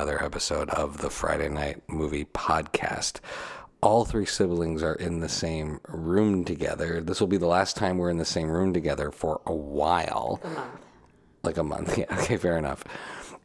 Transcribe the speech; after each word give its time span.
another 0.00 0.24
episode 0.24 0.70
of 0.70 0.96
the 1.02 1.10
Friday 1.10 1.50
Night 1.50 1.82
Movie 1.86 2.24
Podcast. 2.24 3.20
All 3.82 4.06
three 4.06 4.24
siblings 4.24 4.82
are 4.82 4.94
in 4.94 5.20
the 5.20 5.28
same 5.28 5.78
room 5.88 6.42
together. 6.42 7.02
This 7.02 7.20
will 7.20 7.26
be 7.26 7.36
the 7.36 7.46
last 7.46 7.76
time 7.76 7.98
we're 7.98 8.08
in 8.08 8.16
the 8.16 8.24
same 8.24 8.48
room 8.50 8.72
together 8.72 9.10
for 9.10 9.42
a 9.44 9.52
while. 9.52 10.40
A 10.42 10.48
month. 10.48 10.80
Like 11.42 11.56
a 11.58 11.62
month. 11.62 11.98
Yeah, 11.98 12.18
okay, 12.18 12.38
fair 12.38 12.56
enough. 12.56 12.82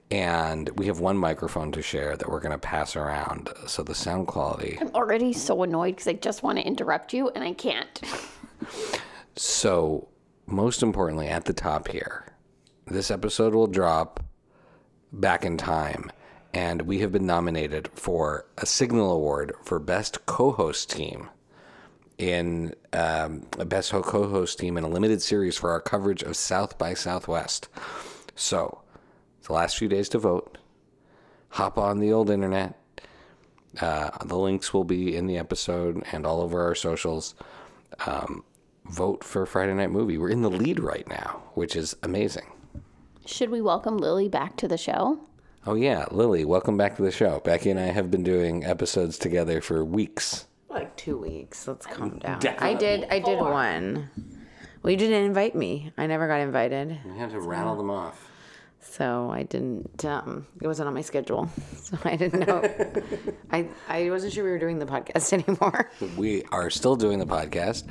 And 0.09 0.69
we 0.79 0.85
have 0.85 1.01
one 1.01 1.17
microphone 1.17 1.73
to 1.73 1.81
share 1.81 2.15
that 2.15 2.29
we're 2.29 2.39
going 2.39 2.53
to 2.53 2.57
pass 2.57 2.95
around. 2.95 3.49
So 3.67 3.83
the 3.83 3.93
sound 3.93 4.27
quality. 4.27 4.77
I'm 4.79 4.95
already 4.95 5.33
so 5.33 5.61
annoyed 5.61 5.97
because 5.97 6.07
I 6.07 6.13
just 6.13 6.41
want 6.41 6.57
to 6.57 6.65
interrupt 6.65 7.11
you 7.11 7.27
and 7.31 7.43
I 7.43 7.51
can't. 7.51 8.01
So, 9.37 10.07
most 10.45 10.81
importantly, 10.81 11.27
at 11.27 11.43
the 11.43 11.51
top 11.51 11.89
here, 11.89 12.25
this 12.87 13.11
episode 13.11 13.53
will 13.53 13.67
drop 13.67 14.23
back 15.11 15.43
in 15.43 15.57
time. 15.57 16.09
And 16.55 16.83
we 16.83 16.99
have 16.99 17.11
been 17.11 17.25
nominated 17.25 17.89
for 17.95 18.45
a 18.57 18.65
Signal 18.65 19.11
Award 19.11 19.53
for 19.61 19.77
Best 19.77 20.25
Co 20.25 20.53
host 20.53 20.89
Team 20.89 21.27
in 22.17 22.73
um, 22.93 23.45
Best 23.65 23.91
Co 23.91 24.01
host 24.01 24.57
Team 24.57 24.77
in 24.77 24.85
a 24.85 24.87
limited 24.87 25.21
series 25.21 25.57
for 25.57 25.71
our 25.71 25.81
coverage 25.81 26.23
of 26.23 26.37
South 26.37 26.77
by 26.77 26.93
Southwest. 26.93 27.67
So, 28.35 28.81
the 29.43 29.51
last 29.51 29.77
few 29.77 29.89
days 29.89 30.07
to 30.09 30.17
vote. 30.17 30.57
Hop 31.49 31.77
on 31.77 31.99
the 31.99 32.13
old 32.13 32.29
internet. 32.29 32.79
Uh, 33.81 34.11
the 34.23 34.37
links 34.37 34.73
will 34.73 34.85
be 34.85 35.13
in 35.13 35.27
the 35.27 35.37
episode 35.37 36.05
and 36.13 36.25
all 36.25 36.39
over 36.39 36.63
our 36.63 36.73
socials. 36.73 37.35
Um, 38.05 38.45
vote 38.85 39.25
for 39.25 39.45
Friday 39.45 39.73
Night 39.73 39.91
Movie. 39.91 40.17
We're 40.17 40.29
in 40.29 40.41
the 40.41 40.49
lead 40.49 40.79
right 40.79 41.07
now, 41.09 41.43
which 41.53 41.75
is 41.75 41.97
amazing. 42.01 42.49
Should 43.25 43.49
we 43.49 43.59
welcome 43.59 43.97
Lily 43.97 44.29
back 44.29 44.55
to 44.55 44.69
the 44.69 44.77
show? 44.77 45.19
Oh 45.67 45.73
yeah, 45.73 46.05
Lily, 46.11 46.45
welcome 46.45 46.77
back 46.77 46.95
to 46.97 47.01
the 47.01 47.11
show. 47.11 47.39
Becky 47.39 47.71
and 47.71 47.79
I 47.79 47.85
have 47.87 48.11
been 48.11 48.21
doing 48.21 48.63
episodes 48.63 49.17
together 49.17 49.61
for 49.61 49.83
weeks. 49.83 50.45
Like 50.69 50.95
two 50.95 51.17
weeks. 51.17 51.67
Let's 51.67 51.87
calm 51.87 52.19
down. 52.19 52.39
I 52.59 52.75
did. 52.75 53.07
I 53.09 53.17
did 53.17 53.39
one. 53.39 54.11
Well, 54.83 54.91
you 54.91 54.97
didn't 54.97 55.25
invite 55.25 55.55
me. 55.55 55.91
I 55.97 56.05
never 56.05 56.27
got 56.27 56.41
invited, 56.41 56.99
We 57.03 57.17
had 57.17 57.31
to 57.31 57.39
rattle 57.39 57.75
them 57.75 57.89
off. 57.89 58.24
So 58.89 59.29
I 59.31 59.43
didn't. 59.43 60.05
Um, 60.05 60.47
it 60.61 60.67
wasn't 60.67 60.87
on 60.87 60.93
my 60.93 61.01
schedule, 61.01 61.49
so 61.81 61.97
I 62.03 62.15
didn't 62.15 62.47
know. 62.47 62.61
I 63.51 63.67
I 63.89 64.09
wasn't 64.09 64.33
sure 64.33 64.43
we 64.43 64.51
were 64.51 64.59
doing 64.59 64.79
the 64.79 64.85
podcast 64.85 65.33
anymore. 65.47 65.91
We 66.15 66.43
are 66.51 66.69
still 66.69 66.95
doing 66.95 67.19
the 67.19 67.25
podcast, 67.25 67.83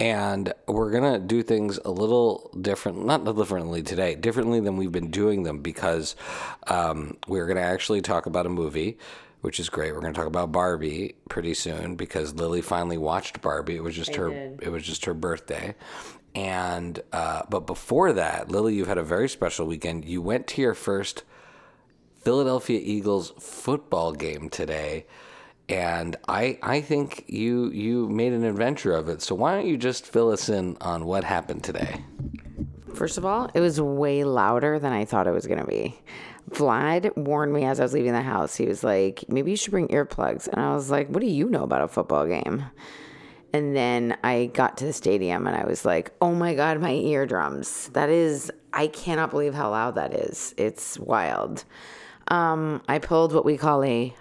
and 0.00 0.52
we're 0.66 0.90
gonna 0.90 1.18
do 1.18 1.42
things 1.42 1.78
a 1.84 1.90
little 1.90 2.50
different, 2.60 3.04
not 3.04 3.24
differently 3.24 3.82
today, 3.82 4.14
differently 4.14 4.60
than 4.60 4.76
we've 4.76 4.92
been 4.92 5.10
doing 5.10 5.42
them 5.44 5.60
because 5.60 6.16
um, 6.66 7.16
we're 7.28 7.46
gonna 7.46 7.60
actually 7.60 8.00
talk 8.00 8.26
about 8.26 8.46
a 8.46 8.50
movie. 8.50 8.98
Which 9.40 9.58
is 9.58 9.70
great. 9.70 9.94
We're 9.94 10.02
going 10.02 10.12
to 10.12 10.18
talk 10.18 10.26
about 10.26 10.52
Barbie 10.52 11.14
pretty 11.30 11.54
soon 11.54 11.96
because 11.96 12.34
Lily 12.34 12.60
finally 12.60 12.98
watched 12.98 13.40
Barbie. 13.40 13.76
It 13.76 13.82
was 13.82 13.96
just 13.96 14.14
her. 14.16 14.28
did. 14.28 14.62
It 14.62 14.70
was 14.70 14.82
just 14.82 15.06
her 15.06 15.14
birthday, 15.14 15.74
and 16.34 17.00
uh, 17.12 17.42
but 17.48 17.66
before 17.66 18.12
that, 18.12 18.50
Lily, 18.50 18.74
you've 18.74 18.88
had 18.88 18.98
a 18.98 19.02
very 19.02 19.28
special 19.28 19.66
weekend. 19.66 20.04
You 20.04 20.20
went 20.20 20.46
to 20.48 20.62
your 20.62 20.74
first 20.74 21.24
Philadelphia 22.16 22.80
Eagles 22.82 23.32
football 23.38 24.12
game 24.12 24.50
today, 24.50 25.06
and 25.70 26.16
I 26.28 26.58
I 26.62 26.82
think 26.82 27.24
you 27.26 27.70
you 27.70 28.08
made 28.08 28.32
an 28.32 28.44
adventure 28.44 28.92
of 28.92 29.08
it. 29.08 29.22
So 29.22 29.34
why 29.34 29.54
don't 29.54 29.66
you 29.66 29.78
just 29.78 30.06
fill 30.06 30.30
us 30.30 30.48
in 30.48 30.76
on 30.80 31.06
what 31.06 31.24
happened 31.24 31.64
today? 31.64 32.04
First 33.00 33.16
of 33.16 33.24
all, 33.24 33.50
it 33.54 33.60
was 33.60 33.80
way 33.80 34.24
louder 34.24 34.78
than 34.78 34.92
I 34.92 35.06
thought 35.06 35.26
it 35.26 35.30
was 35.30 35.46
going 35.46 35.58
to 35.58 35.66
be. 35.66 35.98
Vlad 36.50 37.16
warned 37.16 37.50
me 37.50 37.64
as 37.64 37.80
I 37.80 37.84
was 37.84 37.94
leaving 37.94 38.12
the 38.12 38.20
house. 38.20 38.56
He 38.56 38.66
was 38.66 38.84
like, 38.84 39.24
maybe 39.26 39.52
you 39.52 39.56
should 39.56 39.70
bring 39.70 39.88
earplugs. 39.88 40.48
And 40.48 40.60
I 40.60 40.74
was 40.74 40.90
like, 40.90 41.08
what 41.08 41.22
do 41.22 41.26
you 41.26 41.48
know 41.48 41.62
about 41.62 41.80
a 41.80 41.88
football 41.88 42.26
game? 42.26 42.62
And 43.54 43.74
then 43.74 44.18
I 44.22 44.50
got 44.52 44.76
to 44.76 44.84
the 44.84 44.92
stadium 44.92 45.46
and 45.46 45.56
I 45.56 45.64
was 45.64 45.86
like, 45.86 46.12
oh 46.20 46.34
my 46.34 46.54
God, 46.54 46.78
my 46.78 46.92
eardrums. 46.92 47.88
That 47.94 48.10
is, 48.10 48.52
I 48.74 48.88
cannot 48.88 49.30
believe 49.30 49.54
how 49.54 49.70
loud 49.70 49.94
that 49.94 50.12
is. 50.12 50.54
It's 50.58 50.98
wild. 50.98 51.64
Um, 52.28 52.82
I 52.86 52.98
pulled 52.98 53.32
what 53.32 53.46
we 53.46 53.56
call 53.56 53.82
a 53.82 54.14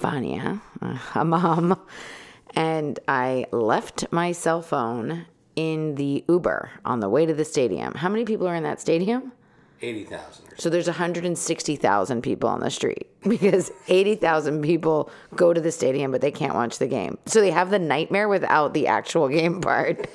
Vanya, 0.00 0.60
a 1.14 1.24
mom, 1.24 1.80
and 2.56 2.98
I 3.06 3.46
left 3.52 4.06
my 4.10 4.32
cell 4.32 4.60
phone 4.60 5.26
in 5.56 5.94
the 5.94 6.24
Uber 6.28 6.70
on 6.84 7.00
the 7.00 7.08
way 7.08 7.26
to 7.26 7.34
the 7.34 7.44
stadium. 7.44 7.94
How 7.94 8.08
many 8.08 8.24
people 8.24 8.46
are 8.46 8.54
in 8.54 8.62
that 8.64 8.80
stadium? 8.80 9.32
Eighty 9.82 10.04
thousand. 10.04 10.46
So 10.56 10.70
there's 10.70 10.86
160,000 10.86 12.22
people 12.22 12.48
on 12.48 12.60
the 12.60 12.70
street 12.70 13.08
because 13.28 13.70
80,000 13.88 14.62
people 14.62 15.10
go 15.34 15.52
to 15.52 15.60
the 15.60 15.72
stadium 15.72 16.12
but 16.12 16.20
they 16.20 16.30
can't 16.30 16.54
watch 16.54 16.78
the 16.78 16.86
game. 16.86 17.18
So 17.26 17.40
they 17.40 17.50
have 17.50 17.70
the 17.70 17.78
nightmare 17.78 18.28
without 18.28 18.72
the 18.72 18.86
actual 18.86 19.28
game 19.38 19.60
part 19.60 20.08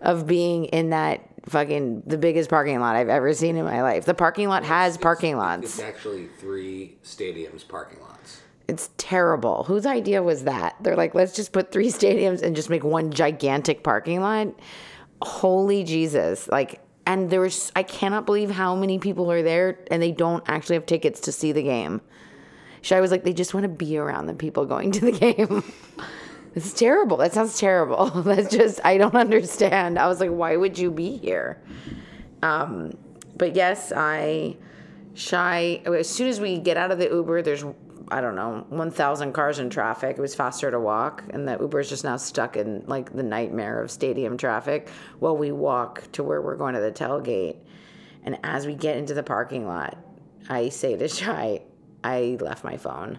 of 0.00 0.26
being 0.26 0.66
in 0.66 0.90
that 0.90 1.28
fucking 1.46 2.02
the 2.06 2.16
biggest 2.16 2.48
parking 2.48 2.80
lot 2.80 2.96
I've 2.96 3.08
ever 3.08 3.34
seen 3.34 3.56
in 3.56 3.64
my 3.64 3.82
life. 3.82 4.04
The 4.06 4.14
parking 4.14 4.48
lot 4.48 4.64
has 4.64 4.96
parking 4.96 5.36
lots. 5.36 5.64
It's 5.64 5.80
actually 5.80 6.26
three 6.38 6.96
stadiums 7.04 7.66
parking 7.66 8.00
lots. 8.00 8.40
It's 8.66 8.90
terrible. 8.96 9.64
Whose 9.64 9.84
idea 9.86 10.22
was 10.22 10.44
that? 10.44 10.76
They're 10.80 10.96
like, 10.96 11.14
let's 11.14 11.34
just 11.34 11.52
put 11.52 11.70
three 11.70 11.88
stadiums 11.90 12.42
and 12.42 12.56
just 12.56 12.70
make 12.70 12.84
one 12.84 13.10
gigantic 13.10 13.82
parking 13.82 14.20
lot. 14.20 14.48
Holy 15.22 15.84
Jesus. 15.84 16.48
Like, 16.48 16.80
and 17.06 17.30
there 17.30 17.40
was, 17.40 17.70
I 17.76 17.82
cannot 17.82 18.26
believe 18.26 18.50
how 18.50 18.74
many 18.74 18.98
people 18.98 19.30
are 19.30 19.42
there 19.42 19.78
and 19.90 20.02
they 20.02 20.12
don't 20.12 20.42
actually 20.48 20.76
have 20.76 20.86
tickets 20.86 21.20
to 21.20 21.32
see 21.32 21.52
the 21.52 21.62
game. 21.62 22.00
Shai 22.80 23.00
was 23.00 23.10
like, 23.10 23.24
they 23.24 23.32
just 23.32 23.54
want 23.54 23.64
to 23.64 23.68
be 23.68 23.96
around 23.96 24.26
the 24.26 24.34
people 24.34 24.66
going 24.66 24.92
to 24.92 25.00
the 25.00 25.12
game. 25.34 25.62
It's 26.54 26.72
terrible. 26.72 27.16
That 27.16 27.32
sounds 27.32 27.58
terrible. 27.58 28.10
That's 28.22 28.54
just, 28.54 28.80
I 28.84 28.96
don't 28.98 29.14
understand. 29.14 29.98
I 29.98 30.06
was 30.06 30.20
like, 30.20 30.30
why 30.30 30.56
would 30.56 30.78
you 30.78 30.90
be 30.90 31.16
here? 31.16 31.60
Um, 32.42 32.96
but 33.36 33.56
yes, 33.56 33.92
I 33.94 34.56
shy. 35.14 35.82
As 35.86 36.08
soon 36.08 36.28
as 36.28 36.40
we 36.40 36.58
get 36.58 36.76
out 36.76 36.90
of 36.90 36.98
the 36.98 37.08
Uber, 37.08 37.42
there's 37.42 37.64
I 38.08 38.20
don't 38.20 38.36
know, 38.36 38.66
1,000 38.68 39.32
cars 39.32 39.58
in 39.58 39.70
traffic. 39.70 40.18
It 40.18 40.20
was 40.20 40.34
faster 40.34 40.70
to 40.70 40.78
walk, 40.80 41.24
and 41.30 41.46
the 41.48 41.58
Uber 41.58 41.80
is 41.80 41.88
just 41.88 42.04
now 42.04 42.16
stuck 42.16 42.56
in 42.56 42.84
like 42.86 43.12
the 43.12 43.22
nightmare 43.22 43.82
of 43.82 43.90
stadium 43.90 44.36
traffic 44.36 44.88
while 45.18 45.36
we 45.36 45.52
walk 45.52 46.10
to 46.12 46.22
where 46.22 46.40
we're 46.42 46.56
going 46.56 46.74
to 46.74 46.80
the 46.80 46.92
tailgate. 46.92 47.56
And 48.24 48.38
as 48.42 48.66
we 48.66 48.74
get 48.74 48.96
into 48.96 49.14
the 49.14 49.22
parking 49.22 49.66
lot, 49.66 49.96
I 50.48 50.68
say 50.68 50.96
to 50.96 51.08
Shai, 51.08 51.62
I 52.02 52.36
left 52.40 52.64
my 52.64 52.76
phone. 52.76 53.18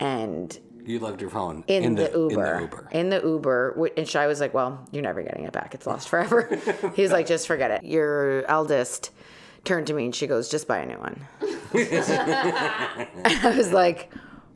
And 0.00 0.58
You 0.84 0.98
left 0.98 1.20
your 1.20 1.30
phone 1.30 1.64
in, 1.68 1.94
the, 1.94 2.10
Uber, 2.14 2.20
In 2.20 2.28
the 2.28 2.60
Uber. 2.60 2.88
In 2.92 3.08
the 3.10 3.22
Uber. 3.22 3.90
And 3.96 4.08
Shai 4.08 4.26
was 4.26 4.40
like, 4.40 4.52
Well, 4.54 4.86
you're 4.92 5.02
never 5.02 5.22
getting 5.22 5.44
it 5.44 5.52
back. 5.52 5.74
It's 5.74 5.86
lost 5.86 6.08
forever. 6.08 6.58
he 6.94 7.02
was 7.02 7.12
like, 7.12 7.26
Just 7.26 7.46
forget 7.46 7.70
it. 7.70 7.84
Your 7.84 8.44
eldest 8.46 9.10
turned 9.64 9.86
to 9.86 9.94
me 9.94 10.06
and 10.06 10.14
she 10.14 10.26
goes, 10.26 10.48
Just 10.48 10.66
buy 10.66 10.78
a 10.78 10.86
new 10.86 10.98
one. 10.98 11.26
I 13.24 13.54
was 13.56 13.72
like, 13.72 14.12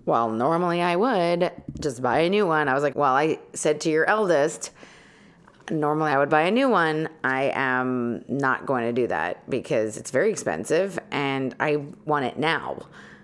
Well, 0.07 0.31
normally 0.31 0.81
I 0.83 0.97
would 0.97 1.51
just 1.81 2.03
buy 2.03 2.21
a 2.21 2.31
new 2.31 2.47
one. 2.47 2.69
I 2.69 2.75
was 2.75 2.83
like, 2.83 2.97
Well, 2.97 3.15
I 3.15 3.39
said 3.55 3.81
to 3.83 3.91
your 3.91 4.09
eldest, 4.09 4.71
Normally 5.71 6.13
I 6.13 6.19
would 6.19 6.31
buy 6.31 6.43
a 6.43 6.51
new 6.51 6.69
one. 6.69 7.09
I 7.23 7.51
am 7.55 8.25
not 8.29 8.65
going 8.67 8.85
to 8.85 8.93
do 8.93 9.07
that 9.09 9.49
because 9.51 9.97
it's 9.99 10.11
very 10.11 10.31
expensive 10.31 10.99
and 11.11 11.55
I 11.61 11.85
want 12.07 12.25
it 12.25 12.39
now. 12.39 12.79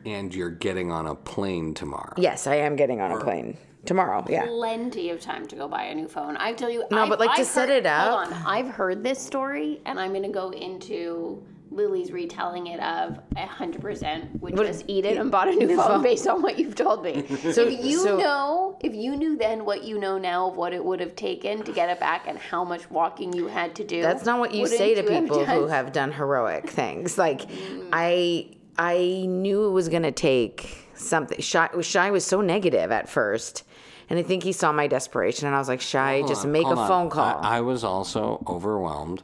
and 0.04 0.34
you're 0.34 0.50
getting 0.50 0.92
on 0.92 1.06
a 1.06 1.14
plane 1.14 1.72
tomorrow. 1.72 2.12
Yes, 2.18 2.46
I 2.46 2.56
am 2.56 2.76
getting 2.76 3.00
on 3.00 3.12
a 3.12 3.18
plane 3.20 3.56
tomorrow. 3.86 4.22
Yeah. 4.28 4.44
Plenty 4.46 5.08
of 5.10 5.20
time 5.22 5.46
to 5.48 5.56
go 5.56 5.68
buy 5.68 5.84
a 5.84 5.94
new 5.94 6.06
phone. 6.08 6.36
I 6.36 6.52
tell 6.52 6.68
you, 6.68 6.84
No, 6.90 7.02
I've- 7.02 7.08
but, 7.10 7.18
like, 7.20 7.34
to 7.36 7.40
I've 7.40 7.46
set 7.46 7.68
heard- 7.70 7.78
it 7.78 7.86
up- 7.86 8.24
Hold 8.28 8.32
on, 8.34 8.46
I've 8.46 8.68
heard 8.68 9.02
this 9.02 9.18
story, 9.18 9.80
and 9.86 9.98
I'm 9.98 10.12
gonna 10.12 10.28
go 10.30 10.50
into 10.50 11.42
Lily's 11.74 12.12
retelling 12.12 12.68
it 12.68 12.80
of 12.80 13.18
hundred 13.36 13.80
percent 13.80 14.40
would 14.40 14.56
but, 14.56 14.66
just 14.66 14.84
eat 14.86 15.04
it 15.04 15.16
and 15.16 15.30
bought 15.30 15.48
a 15.48 15.52
new, 15.52 15.66
new 15.66 15.76
phone, 15.76 15.86
phone, 15.86 16.02
based 16.02 16.26
on 16.26 16.42
what 16.42 16.58
you've 16.58 16.74
told 16.74 17.02
me. 17.02 17.26
so 17.52 17.66
if 17.66 17.84
you 17.84 17.98
so, 17.98 18.16
know, 18.16 18.78
if 18.80 18.94
you 18.94 19.16
knew 19.16 19.36
then 19.36 19.64
what 19.64 19.84
you 19.84 19.98
know 19.98 20.18
now 20.18 20.48
of 20.48 20.56
what 20.56 20.72
it 20.72 20.84
would 20.84 21.00
have 21.00 21.16
taken 21.16 21.62
to 21.64 21.72
get 21.72 21.88
it 21.88 22.00
back 22.00 22.26
and 22.26 22.38
how 22.38 22.64
much 22.64 22.90
walking 22.90 23.32
you 23.32 23.46
had 23.46 23.74
to 23.76 23.84
do. 23.84 24.02
That's 24.02 24.24
not 24.24 24.38
what 24.38 24.54
you 24.54 24.66
say 24.66 24.94
to 24.94 25.02
you 25.02 25.20
people 25.20 25.44
have 25.44 25.58
who 25.58 25.66
have 25.66 25.92
done 25.92 26.12
heroic 26.12 26.70
things. 26.70 27.18
Like. 27.18 27.42
Mm. 27.42 27.88
I, 27.92 28.48
I 28.76 29.26
knew 29.28 29.66
it 29.66 29.70
was 29.70 29.88
going 29.88 30.02
to 30.02 30.12
take 30.12 30.88
something. 30.94 31.40
Shy, 31.40 31.68
Shy 31.80 32.10
was 32.10 32.24
so 32.24 32.40
negative 32.40 32.90
at 32.90 33.08
first. 33.08 33.64
And 34.10 34.18
I 34.18 34.22
think 34.22 34.42
he 34.42 34.52
saw 34.52 34.70
my 34.70 34.86
desperation, 34.86 35.46
and 35.46 35.56
I 35.56 35.58
was 35.58 35.68
like, 35.68 35.80
"Shy, 35.80 36.18
hold 36.18 36.28
just 36.28 36.44
on, 36.44 36.52
make 36.52 36.66
a 36.66 36.70
on. 36.70 36.88
phone 36.88 37.10
call." 37.10 37.40
I, 37.40 37.58
I 37.58 37.60
was 37.62 37.84
also 37.84 38.44
overwhelmed. 38.46 39.22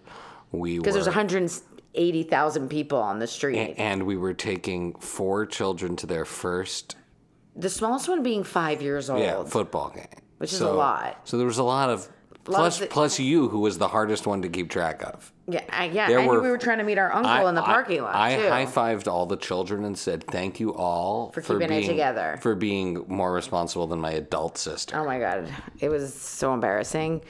We 0.52 0.78
because 0.78 0.94
there's 0.94 1.06
100 1.06 1.52
80,000 1.94 2.68
people 2.68 2.98
on 2.98 3.18
the 3.18 3.26
street. 3.26 3.58
And, 3.58 3.78
and 3.78 4.02
we 4.04 4.16
were 4.16 4.34
taking 4.34 4.94
four 4.94 5.46
children 5.46 5.96
to 5.96 6.06
their 6.06 6.24
first. 6.24 6.96
The 7.56 7.70
smallest 7.70 8.08
one 8.08 8.22
being 8.22 8.44
five 8.44 8.80
years 8.80 9.10
old. 9.10 9.20
Yeah, 9.20 9.44
football 9.44 9.90
game. 9.90 10.06
Which 10.38 10.50
so, 10.50 10.56
is 10.56 10.60
a 10.62 10.72
lot. 10.72 11.28
So 11.28 11.36
there 11.36 11.46
was 11.46 11.58
a 11.58 11.64
lot 11.64 11.90
of. 11.90 12.08
A 12.46 12.50
lot 12.50 12.60
plus, 12.60 12.80
of 12.80 12.88
the, 12.88 12.92
plus 12.92 13.18
you, 13.18 13.50
who 13.50 13.58
was 13.58 13.76
the 13.76 13.88
hardest 13.88 14.26
one 14.26 14.40
to 14.42 14.48
keep 14.48 14.70
track 14.70 15.04
of. 15.04 15.30
Yeah, 15.46 15.62
I, 15.68 15.84
yeah. 15.84 16.08
There 16.08 16.20
I 16.20 16.26
were, 16.26 16.40
we 16.40 16.48
were 16.48 16.56
trying 16.56 16.78
to 16.78 16.84
meet 16.84 16.96
our 16.96 17.12
uncle 17.12 17.30
I, 17.30 17.46
in 17.46 17.54
the 17.54 17.60
parking 17.60 18.00
lot. 18.00 18.14
I, 18.14 18.48
high 18.48 18.64
fived 18.64 19.08
all 19.08 19.26
the 19.26 19.36
children 19.36 19.84
and 19.84 19.96
said, 19.96 20.24
"Thank 20.24 20.58
you 20.58 20.74
all 20.74 21.32
for, 21.32 21.42
for 21.42 21.54
keeping 21.54 21.68
being, 21.68 21.84
it 21.84 21.88
together, 21.88 22.38
for 22.40 22.54
being 22.54 23.04
more 23.08 23.30
responsible 23.30 23.86
than 23.86 24.00
my 24.00 24.12
adult 24.12 24.56
sister." 24.56 24.96
Oh 24.96 25.04
my 25.04 25.18
god, 25.18 25.52
it 25.80 25.90
was 25.90 26.14
so 26.14 26.54
embarrassing. 26.54 27.20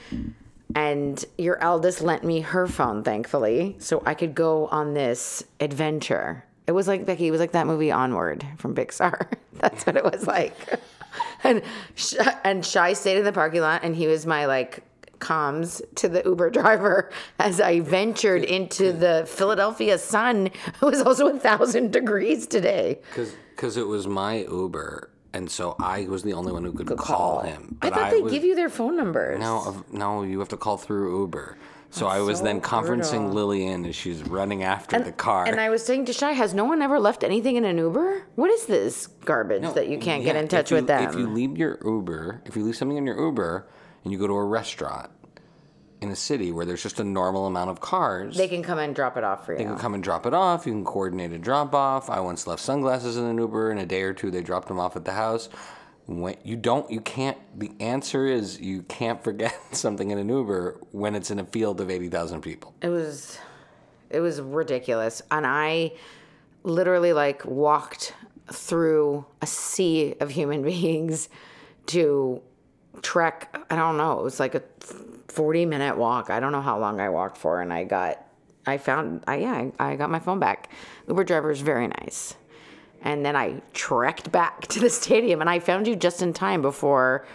And 0.75 1.25
your 1.37 1.59
eldest 1.63 2.01
lent 2.01 2.25
me 2.25 2.41
her 2.41 2.67
phone, 2.67 3.03
thankfully, 3.03 3.77
so 3.79 4.03
I 4.07 4.15
could 4.15 4.35
go 4.35 4.67
on 4.69 4.95
this 4.95 5.43
adventure. 5.59 6.45
It 6.67 6.73
was 6.73 6.87
like 6.87 7.05
Becky. 7.05 7.27
It 7.27 7.31
was 7.31 7.41
like 7.41 7.53
that 7.53 7.67
movie 7.67 7.91
Onward 7.91 8.47
from 8.57 8.75
Pixar. 8.75 9.33
That's 9.55 9.85
what 9.85 9.97
it 9.97 10.05
was 10.05 10.27
like. 10.27 10.55
and 11.45 11.63
and 12.45 12.65
Shy 12.65 12.93
stayed 12.93 13.19
in 13.19 13.25
the 13.25 13.33
parking 13.33 13.61
lot, 13.61 13.83
and 13.83 13.97
he 13.97 14.07
was 14.07 14.27
my 14.27 14.47
like 14.47 14.85
comms 15.19 15.83
to 15.97 16.09
the 16.09 16.23
Uber 16.25 16.51
driver 16.51 17.11
as 17.39 17.61
I 17.61 17.81
ventured 17.81 18.43
into 18.43 18.93
the 18.93 19.25
Philadelphia 19.29 19.99
sun. 19.99 20.47
It 20.47 20.83
was 20.83 21.01
also 21.03 21.29
a 21.29 21.39
thousand 21.39 21.93
degrees 21.93 22.47
today. 22.47 23.01
Because 23.11 23.77
it 23.77 23.87
was 23.87 24.07
my 24.07 24.39
Uber, 24.39 25.11
and 25.33 25.51
so 25.51 25.77
I 25.81 26.07
was 26.07 26.23
the 26.23 26.33
only 26.33 26.53
one 26.53 26.65
who 26.65 26.73
could 26.73 26.97
call 26.97 27.41
him. 27.41 27.79
I 27.83 27.91
thought 27.91 28.11
they 28.11 28.21
was- 28.21 28.33
give 28.33 28.45
you 28.45 28.55
their 28.55 28.69
phone 28.69 28.97
numbers. 28.97 29.39
No, 29.41 29.85
no, 29.93 30.23
you 30.23 30.39
have 30.41 30.49
to 30.51 30.57
call 30.57 30.77
through 30.77 31.21
Uber. 31.21 31.57
So 31.93 32.07
I 32.07 32.21
was 32.21 32.39
so 32.39 32.45
then 32.45 32.61
conferencing 32.61 33.23
brutal. 33.23 33.31
Lily 33.33 33.67
in 33.67 33.85
as 33.85 33.97
she's 33.97 34.23
running 34.23 34.63
after 34.63 35.01
the 35.01 35.11
car. 35.11 35.47
And 35.47 35.61
I 35.61 35.71
was 35.71 35.85
saying 35.85 36.05
to 36.05 36.13
Shy, 36.13 36.33
has 36.33 36.55
no 36.55 36.65
one 36.65 36.83
ever 36.83 37.01
left 37.01 37.25
anything 37.25 37.57
in 37.57 37.65
an 37.65 37.79
Uber? 37.79 38.23
What 38.37 38.49
is 38.51 38.67
this 38.67 39.09
garbage 39.25 39.63
that 39.75 39.89
you 39.89 39.99
can't 39.99 40.23
get 40.23 40.37
in 40.37 40.47
touch 40.47 40.71
you- 40.71 40.77
with 40.77 40.87
them? 40.87 41.03
If 41.09 41.17
you 41.17 41.27
leave 41.27 41.59
your 41.59 41.79
Uber, 41.85 42.43
if 42.47 42.55
you 42.57 42.65
leave 42.65 42.77
something 42.77 42.97
in 42.97 43.07
your 43.07 43.19
Uber, 43.21 43.67
and 44.05 44.13
you 44.13 44.19
go 44.19 44.29
to 44.29 44.35
a 44.35 44.45
restaurant 44.45 45.11
in 46.01 46.11
a 46.11 46.17
city 46.17 46.51
where 46.51 46.65
there's 46.65 46.83
just 46.83 46.99
a 46.99 47.05
normal 47.05 47.47
amount 47.47 47.71
of 47.71 47.81
cars, 47.81 48.37
they 48.37 48.49
can 48.49 48.63
come 48.63 48.79
and 48.79 48.95
drop 48.95 49.17
it 49.17 49.25
off 49.25 49.45
for 49.45 49.53
you. 49.53 49.59
They 49.59 49.65
can 49.65 49.79
come 49.79 49.95
and 49.95 50.03
drop 50.03 50.27
it 50.27 50.35
off. 50.35 50.67
You 50.67 50.73
can 50.73 50.85
coordinate 50.85 51.33
a 51.33 51.39
drop 51.39 51.75
off. 51.75 52.09
I 52.09 52.21
once 52.21 52.47
left 52.47 52.63
sunglasses 52.63 53.17
in 53.17 53.25
an 53.25 53.39
Uber. 53.39 53.71
In 53.71 53.79
a 53.79 53.87
day 53.87 54.03
or 54.03 54.15
two, 54.15 54.31
they 54.31 54.43
dropped 54.43 54.69
them 54.69 54.81
off 54.81 54.97
at 54.97 55.05
the 55.05 55.13
house. 55.13 55.49
When 56.07 56.37
you 56.43 56.57
don't, 56.57 56.91
you 56.91 57.01
can't. 57.01 57.37
The 57.59 57.71
answer 57.81 58.27
is 58.27 58.61
you 58.61 58.83
can't 58.83 59.23
forget 59.25 59.55
something 59.73 60.11
in 60.11 60.19
an 60.19 60.29
Uber 60.29 60.81
when 60.93 61.15
it's 61.15 61.31
in 61.31 61.39
a 61.39 61.45
field 61.45 61.81
of 61.81 61.91
eighty 61.91 62.09
thousand 62.09 62.41
people. 62.41 62.75
It 62.81 62.89
was, 62.89 63.39
it 64.09 64.21
was 64.21 64.41
ridiculous, 64.41 65.23
and 65.31 65.47
I 65.47 65.93
literally 66.63 67.13
like 67.13 67.45
walked 67.45 68.15
through 68.53 69.25
a 69.41 69.47
sea 69.47 70.15
of 70.21 70.31
human 70.31 70.63
beings 70.65 71.29
to 71.87 72.43
trek. 73.03 73.55
I 73.71 73.77
don't 73.77 73.97
know. 73.97 74.19
It 74.21 74.25
was 74.25 74.41
like 74.41 74.55
a 74.55 74.63
forty-minute 75.31 75.97
walk. 75.97 76.31
I 76.31 76.41
don't 76.41 76.53
know 76.53 76.61
how 76.61 76.79
long 76.79 77.01
I 77.01 77.09
walked 77.09 77.37
for, 77.37 77.61
and 77.61 77.73
I 77.73 77.85
got, 77.85 78.25
I 78.67 78.79
found, 78.79 79.25
I 79.27 79.37
yeah, 79.37 79.71
I, 79.79 79.93
I 79.93 79.97
got 79.97 80.11
my 80.11 80.19
phone 80.19 80.39
back. 80.39 80.71
Uber 81.09 81.25
driver 81.25 81.51
is 81.51 81.61
very 81.61 81.89
nice. 81.89 82.35
And 83.03 83.25
then 83.25 83.35
I 83.35 83.63
trekked 83.73 84.31
back 84.31 84.61
to 84.69 84.81
the 84.81 84.91
stadium, 84.91 85.41
and 85.41 85.49
I 85.49 85.59
found 85.59 85.87
you 85.87 85.97
just 85.97 86.23
in 86.23 86.33
time 86.33 86.63
before 86.63 87.27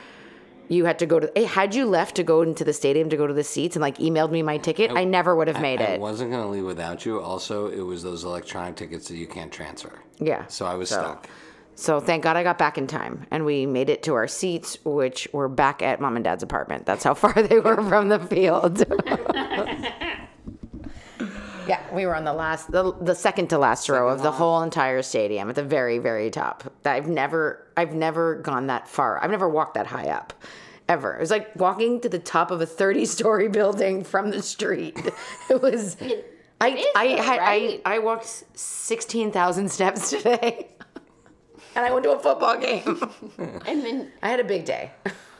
you 0.68 0.86
had 0.86 1.00
to 1.00 1.06
go 1.06 1.20
to. 1.20 1.32
Hey, 1.36 1.44
had 1.44 1.76
you 1.76 1.86
left 1.86 2.16
to 2.16 2.24
go 2.24 2.42
into 2.42 2.64
the 2.64 2.74
stadium 2.74 3.10
to 3.10 3.18
go 3.18 3.28
to 3.28 3.34
the 3.34 3.44
seats 3.44 3.76
and 3.76 3.82
like 3.82 3.98
emailed 3.98 4.32
me 4.32 4.42
my 4.42 4.58
ticket, 4.58 4.92
I, 4.92 5.04
never 5.04 5.36
would 5.36 5.48
have 5.48 5.62
made 5.62 5.82
it. 5.82 5.90
I 5.90 5.94
it. 5.94 6.00
wasn't 6.00 6.32
gonna 6.32 6.50
leave 6.50 6.66
without 6.66 7.06
you. 7.06 7.22
Also, 7.22 7.68
it 7.68 7.82
was 7.82 8.04
those 8.04 8.24
electronic 8.24 8.76
tickets 8.76 9.08
that 9.08 9.16
you 9.18 9.28
can't 9.28 9.52
transfer. 9.52 10.00
Yeah. 10.20 10.46
So 10.48 10.66
I 10.66 10.76
was 10.76 10.90
stuck. 10.90 11.28
So 11.76 12.00
thank 12.00 12.24
God 12.24 12.38
I 12.38 12.44
got 12.44 12.58
back 12.58 12.78
in 12.78 12.88
time, 12.88 13.28
and 13.32 13.46
we 13.46 13.66
made 13.66 13.90
it 13.90 14.02
to 14.04 14.14
our 14.14 14.28
seats, 14.28 14.78
which 14.86 15.28
were 15.34 15.50
back 15.50 15.82
at 15.82 16.00
mom 16.00 16.16
and 16.16 16.24
dad's 16.24 16.42
apartment. 16.42 16.86
That's 16.86 17.04
how 17.04 17.14
far 17.24 17.34
they 17.34 17.60
were 17.60 17.76
from 17.76 18.08
the 18.08 18.20
field. 18.20 18.80
yeah, 21.68 21.82
we 21.94 22.06
were 22.06 22.16
on 22.16 22.24
the 22.24 22.34
last, 22.34 22.72
the, 22.72 22.94
the 23.02 23.14
second 23.14 23.50
to 23.50 23.58
last 23.58 23.90
row 23.90 24.08
of 24.08 24.22
the 24.22 24.32
whole 24.32 24.62
entire 24.62 25.02
stadium, 25.02 25.50
at 25.50 25.56
the 25.56 25.64
very, 25.64 25.98
very 26.00 26.32
top. 26.32 26.64
I've 26.86 27.10
never, 27.10 27.68
I've 27.76 27.94
never 27.94 28.36
gone 28.36 28.68
that 28.68 28.88
far. 28.88 29.22
I've 29.22 29.32
never 29.32 29.50
walked 29.50 29.74
that 29.74 29.88
high 29.88 30.08
up. 30.08 30.34
Ever. 30.88 31.16
It 31.16 31.20
was 31.20 31.32
like 31.32 31.56
walking 31.56 32.00
to 32.02 32.10
the 32.10 32.20
top 32.20 32.52
of 32.52 32.62
a 32.62 32.66
30 32.68 33.06
story 33.06 33.48
building 33.50 34.04
from 34.04 34.30
the 34.30 34.44
street. 34.44 34.96
It 35.50 35.60
was. 35.60 35.98
I, 36.62 36.70
is, 36.70 36.86
I, 36.96 37.08
though, 37.08 37.24
had, 37.24 37.38
right? 37.40 37.82
I, 37.84 37.96
I 37.96 38.00
walked 38.00 38.44
16,000 38.54 39.72
steps 39.72 40.12
today. 40.12 40.75
And 41.76 41.86
I 41.86 41.92
went 41.92 42.04
to 42.04 42.12
a 42.12 42.20
football 42.20 42.58
game. 42.58 43.00
And 43.68 43.84
then, 43.84 44.12
I 44.24 44.30
had 44.30 44.40
a 44.40 44.44
big 44.44 44.66
day. 44.66 44.92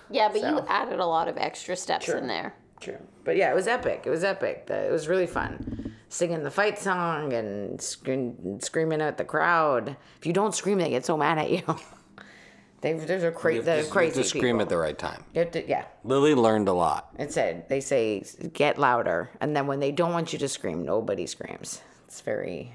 yeah, 0.10 0.30
but 0.30 0.42
So. 0.42 0.50
you 0.50 0.60
added 0.68 1.00
a 1.00 1.06
lot 1.06 1.28
of 1.28 1.38
extra 1.38 1.76
steps 1.76 2.10
in 2.10 2.28
there. 2.28 2.54
True. 2.82 2.98
But 3.24 3.38
yeah, 3.38 3.52
it 3.52 3.56
was 3.56 3.68
epic. 3.68 4.04
It 4.06 4.10
was 4.10 4.24
epic. 4.24 4.68
The- 4.68 4.88
It 4.88 4.92
was 4.92 5.08
really 5.08 5.28
fun. 5.28 5.94
Singing 6.10 6.44
the 6.44 6.52
fight 6.52 6.78
song 6.78 7.34
and 7.34 7.82
scream, 7.82 8.60
screaming 8.62 9.02
at 9.02 9.18
the 9.18 9.24
crowd. 9.26 9.96
If 10.20 10.26
you 10.26 10.34
don't 10.34 10.54
scream, 10.54 10.78
they 10.78 10.90
get 10.90 11.06
so 11.06 11.18
mad 11.18 11.38
at 11.38 11.50
you. 11.50 11.64
they, 12.82 12.94
there's 12.94 13.24
a 13.24 13.32
cra- 13.32 13.54
You 13.54 13.58
have 13.60 13.66
the 13.66 13.72
to- 13.72 13.78
you 13.78 13.84
have 13.84 13.92
crazy 13.92 14.22
to 14.22 14.28
scream 14.28 14.44
people. 14.44 14.62
at 14.62 14.70
the 14.70 14.78
right 14.78 14.98
time. 14.98 15.24
You 15.34 15.40
have 15.42 15.52
to- 15.52 15.68
yeah. 15.68 15.86
Lily 16.04 16.36
learned 16.36 16.68
a 16.68 16.74
lot. 16.74 17.10
It 17.18 17.32
said 17.34 17.68
they 17.70 17.80
say 17.82 18.24
get 18.54 18.78
louder, 18.78 19.32
and 19.42 19.56
then 19.56 19.68
when 19.68 19.80
they 19.80 19.92
don't 19.92 20.12
want 20.14 20.32
you 20.34 20.40
to 20.40 20.48
scream, 20.48 20.84
nobody 20.86 21.26
screams. 21.26 21.82
It's 22.08 22.22
very 22.22 22.74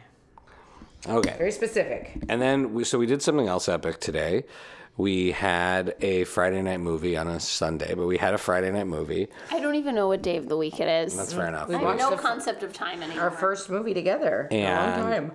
Okay. 1.09 1.35
very 1.39 1.53
specific. 1.53 2.13
And 2.29 2.41
then 2.43 2.75
we 2.75 2.85
so 2.85 2.99
we 2.99 3.07
did 3.07 3.23
something 3.23 3.49
else 3.49 3.69
epic 3.69 4.01
today. 4.01 4.45
We 4.97 5.31
had 5.33 5.95
a 6.03 6.25
Friday 6.25 6.61
night 6.61 6.81
movie 6.81 7.17
on 7.17 7.27
a 7.27 7.41
Sunday, 7.41 7.95
but 7.95 8.07
we 8.07 8.19
had 8.19 8.35
a 8.35 8.39
Friday 8.39 8.71
night 8.71 8.87
movie. 8.87 9.29
I 9.51 9.59
don't 9.61 9.77
even 9.77 9.95
know 9.95 10.09
what 10.09 10.21
day 10.21 10.37
of 10.37 10.49
the 10.49 10.59
week 10.59 10.79
it 10.79 10.89
is. 10.89 11.17
That's 11.17 11.33
fair 11.33 11.47
enough. 11.49 11.71
I 11.71 11.75
have 11.75 11.83
watched 11.83 12.01
no 12.01 12.11
the 12.11 12.17
f- 12.17 12.23
concept 12.23 12.63
of 12.63 12.73
time 12.75 13.03
anymore. 13.03 13.25
Our 13.25 13.31
first 13.31 13.71
movie 13.71 13.95
together 13.95 14.47
in 14.51 14.67
a 14.67 14.75
long 14.75 14.89
And- 14.89 15.03
time. 15.29 15.33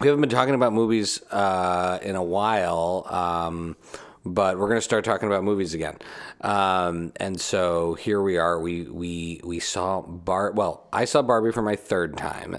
We 0.00 0.06
haven't 0.06 0.20
been 0.20 0.30
talking 0.30 0.54
about 0.54 0.72
movies 0.72 1.20
uh, 1.32 1.98
in 2.02 2.14
a 2.14 2.22
while, 2.22 3.04
um, 3.10 3.76
but 4.24 4.56
we're 4.56 4.68
going 4.68 4.78
to 4.78 4.82
start 4.84 5.04
talking 5.04 5.26
about 5.26 5.42
movies 5.42 5.74
again. 5.74 5.96
Um, 6.40 7.12
and 7.16 7.40
so 7.40 7.94
here 7.94 8.22
we 8.22 8.36
are. 8.36 8.60
We 8.60 8.82
we 8.84 9.40
we 9.42 9.58
saw 9.58 10.00
Bar. 10.02 10.52
Well, 10.52 10.86
I 10.92 11.04
saw 11.04 11.22
Barbie 11.22 11.50
for 11.50 11.62
my 11.62 11.74
third 11.74 12.16
time. 12.16 12.58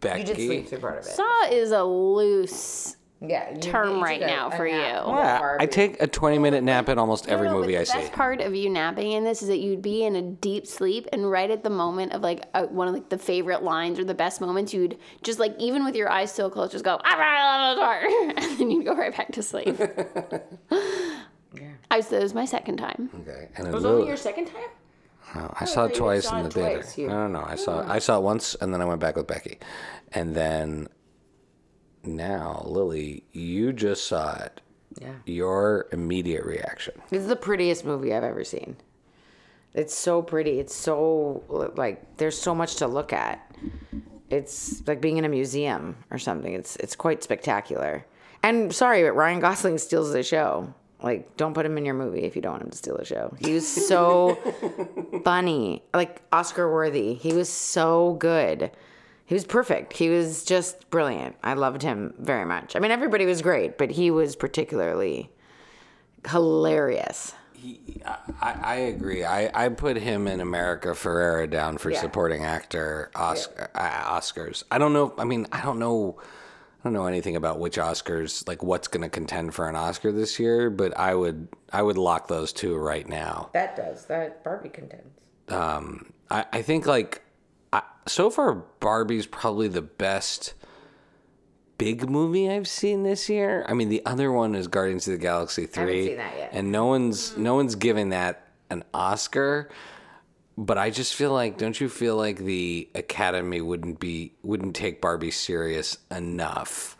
Becky. 0.00 0.20
You 0.20 0.26
did 0.26 0.36
sleep 0.36 0.68
through 0.68 0.78
part 0.78 0.98
of 0.98 1.04
it. 1.04 1.08
Saw 1.10 1.46
is 1.50 1.72
a 1.72 1.82
loose 1.84 2.96
yeah, 3.20 3.52
term 3.58 4.00
right 4.00 4.20
now 4.20 4.48
for 4.48 4.64
nap. 4.68 4.74
you. 5.06 5.12
Yeah, 5.12 5.56
I 5.58 5.66
take 5.66 6.00
a 6.00 6.06
twenty-minute 6.06 6.62
nap 6.62 6.88
in 6.88 6.98
almost 6.98 7.26
every 7.28 7.48
No, 7.48 7.54
no, 7.54 7.60
movie 7.60 7.72
but 7.72 7.78
I 7.78 7.80
the 7.80 7.86
see. 7.86 7.98
best 7.98 8.12
part 8.12 8.40
of 8.40 8.54
you 8.54 8.70
napping 8.70 9.10
in 9.10 9.24
this 9.24 9.42
is 9.42 9.48
that 9.48 9.58
you'd 9.58 9.82
be 9.82 10.04
in 10.04 10.14
a 10.14 10.22
deep 10.22 10.68
sleep, 10.68 11.08
and 11.12 11.28
right 11.28 11.50
at 11.50 11.64
the 11.64 11.70
moment 11.70 12.12
of 12.12 12.22
like 12.22 12.44
uh, 12.54 12.66
one 12.66 12.86
of 12.86 12.94
like 12.94 13.08
the 13.08 13.18
favorite 13.18 13.64
lines 13.64 13.98
or 13.98 14.04
the 14.04 14.14
best 14.14 14.40
moments, 14.40 14.72
you'd 14.72 14.96
just 15.24 15.40
like 15.40 15.56
even 15.58 15.84
with 15.84 15.96
your 15.96 16.08
eyes 16.08 16.30
still 16.32 16.48
closed, 16.48 16.70
just 16.70 16.84
go 16.84 17.00
and 17.04 18.36
then 18.60 18.70
you'd 18.70 18.84
go 18.84 18.94
right 18.94 19.16
back 19.16 19.32
to 19.32 19.42
sleep. 19.42 19.66
I 21.90 22.00
that 22.00 22.22
was 22.22 22.34
my 22.34 22.44
second 22.44 22.76
time. 22.76 23.10
Okay, 23.22 23.48
and 23.56 23.66
then 23.66 23.72
Was 23.72 23.84
it 23.84 23.88
only 23.88 24.06
your 24.06 24.16
second 24.16 24.46
time? 24.46 24.68
Oh, 25.34 25.40
no, 25.40 25.46
oh, 25.46 25.54
I 25.60 25.64
saw 25.64 25.84
it 25.84 25.94
twice 25.94 26.24
saw 26.26 26.38
in 26.38 26.44
the 26.44 26.50
theater. 26.50 26.74
twice, 26.82 26.98
you- 26.98 27.08
No, 27.08 27.26
no, 27.26 27.40
no. 27.40 27.46
I 27.46 27.56
saw 27.56 27.80
I 27.82 27.96
oh. 27.96 27.98
saw 27.98 28.18
it 28.18 28.22
once, 28.22 28.54
and 28.56 28.72
then 28.72 28.80
I 28.80 28.84
went 28.84 29.00
back 29.00 29.16
with 29.16 29.26
Becky, 29.26 29.58
and 30.12 30.34
then 30.34 30.88
now 32.04 32.62
Lily, 32.64 33.24
you 33.32 33.72
just 33.72 34.06
saw 34.06 34.34
it. 34.36 34.60
Yeah. 35.00 35.14
Your 35.26 35.86
immediate 35.92 36.44
reaction. 36.44 36.94
This 37.10 37.22
is 37.22 37.28
the 37.28 37.36
prettiest 37.36 37.84
movie 37.84 38.12
I've 38.12 38.24
ever 38.24 38.42
seen. 38.42 38.76
It's 39.74 39.94
so 39.94 40.22
pretty. 40.22 40.58
It's 40.58 40.74
so 40.74 41.44
like 41.76 42.16
there's 42.16 42.40
so 42.40 42.54
much 42.54 42.76
to 42.76 42.86
look 42.86 43.12
at. 43.12 43.54
It's 44.30 44.86
like 44.88 45.00
being 45.00 45.18
in 45.18 45.24
a 45.24 45.28
museum 45.28 45.96
or 46.10 46.18
something. 46.18 46.52
It's 46.52 46.76
it's 46.76 46.96
quite 46.96 47.22
spectacular. 47.22 48.04
And 48.42 48.74
sorry, 48.74 49.02
but 49.02 49.12
Ryan 49.12 49.40
Gosling 49.40 49.78
steals 49.78 50.12
the 50.12 50.22
show. 50.22 50.74
Like, 51.02 51.36
don't 51.36 51.54
put 51.54 51.64
him 51.64 51.78
in 51.78 51.84
your 51.84 51.94
movie 51.94 52.22
if 52.24 52.34
you 52.34 52.42
don't 52.42 52.52
want 52.52 52.64
him 52.64 52.70
to 52.70 52.76
steal 52.76 52.96
the 52.96 53.04
show. 53.04 53.34
He 53.38 53.54
was 53.54 53.66
so 53.88 54.36
funny, 55.24 55.82
like 55.94 56.22
Oscar 56.32 56.72
worthy. 56.72 57.14
He 57.14 57.32
was 57.32 57.48
so 57.48 58.14
good. 58.14 58.70
He 59.24 59.34
was 59.34 59.44
perfect. 59.44 59.92
He 59.92 60.08
was 60.08 60.42
just 60.44 60.88
brilliant. 60.90 61.36
I 61.44 61.54
loved 61.54 61.82
him 61.82 62.14
very 62.18 62.44
much. 62.46 62.74
I 62.74 62.78
mean, 62.80 62.90
everybody 62.90 63.26
was 63.26 63.42
great, 63.42 63.76
but 63.78 63.90
he 63.92 64.10
was 64.10 64.34
particularly 64.34 65.30
hilarious. 66.28 67.34
He, 67.52 67.80
I, 68.40 68.54
I 68.62 68.74
agree. 68.76 69.24
I, 69.24 69.66
I 69.66 69.68
put 69.68 69.96
him 69.96 70.28
and 70.28 70.40
America 70.40 70.88
Ferrera 70.88 71.50
down 71.50 71.76
for 71.78 71.90
Yeah. 71.90 72.00
supporting 72.00 72.44
actor 72.44 73.10
Oscar, 73.14 73.70
uh, 73.74 74.18
Oscars. 74.18 74.62
I 74.70 74.78
don't 74.78 74.92
know. 74.92 75.12
I 75.18 75.24
mean, 75.24 75.46
I 75.52 75.60
don't 75.62 75.78
know. 75.78 76.18
Don't 76.88 76.94
know 76.94 77.06
anything 77.06 77.36
about 77.36 77.58
which 77.58 77.76
Oscars, 77.76 78.48
like 78.48 78.62
what's 78.62 78.88
going 78.88 79.02
to 79.02 79.10
contend 79.10 79.54
for 79.54 79.68
an 79.68 79.76
Oscar 79.76 80.10
this 80.10 80.38
year. 80.38 80.70
But 80.70 80.96
I 80.98 81.14
would, 81.14 81.48
I 81.70 81.82
would 81.82 81.98
lock 81.98 82.28
those 82.28 82.50
two 82.50 82.78
right 82.78 83.06
now. 83.06 83.50
That 83.52 83.76
does. 83.76 84.06
That 84.06 84.42
Barbie 84.42 84.70
contends. 84.70 85.20
um, 85.50 86.14
I, 86.30 86.46
I 86.50 86.62
think 86.62 86.86
like 86.86 87.20
I, 87.74 87.82
so 88.06 88.30
far 88.30 88.54
Barbie's 88.80 89.26
probably 89.26 89.68
the 89.68 89.82
best 89.82 90.54
big 91.76 92.08
movie 92.08 92.50
I've 92.50 92.66
seen 92.66 93.02
this 93.02 93.28
year. 93.28 93.66
I 93.68 93.74
mean, 93.74 93.90
the 93.90 94.00
other 94.06 94.32
one 94.32 94.54
is 94.54 94.66
Guardians 94.66 95.06
of 95.08 95.12
the 95.12 95.18
Galaxy 95.18 95.66
three, 95.66 96.06
seen 96.06 96.16
that 96.16 96.34
yet. 96.38 96.50
and 96.54 96.72
no 96.72 96.86
one's 96.86 97.36
no 97.36 97.54
one's 97.54 97.74
giving 97.74 98.08
that 98.10 98.48
an 98.70 98.82
Oscar. 98.94 99.68
But 100.58 100.76
I 100.76 100.90
just 100.90 101.14
feel 101.14 101.32
like, 101.32 101.56
don't 101.56 101.80
you 101.80 101.88
feel 101.88 102.16
like 102.16 102.38
the 102.38 102.88
Academy 102.96 103.60
wouldn't 103.60 104.00
be 104.00 104.34
wouldn't 104.42 104.74
take 104.74 105.00
Barbie 105.00 105.30
serious 105.30 105.96
enough 106.10 106.96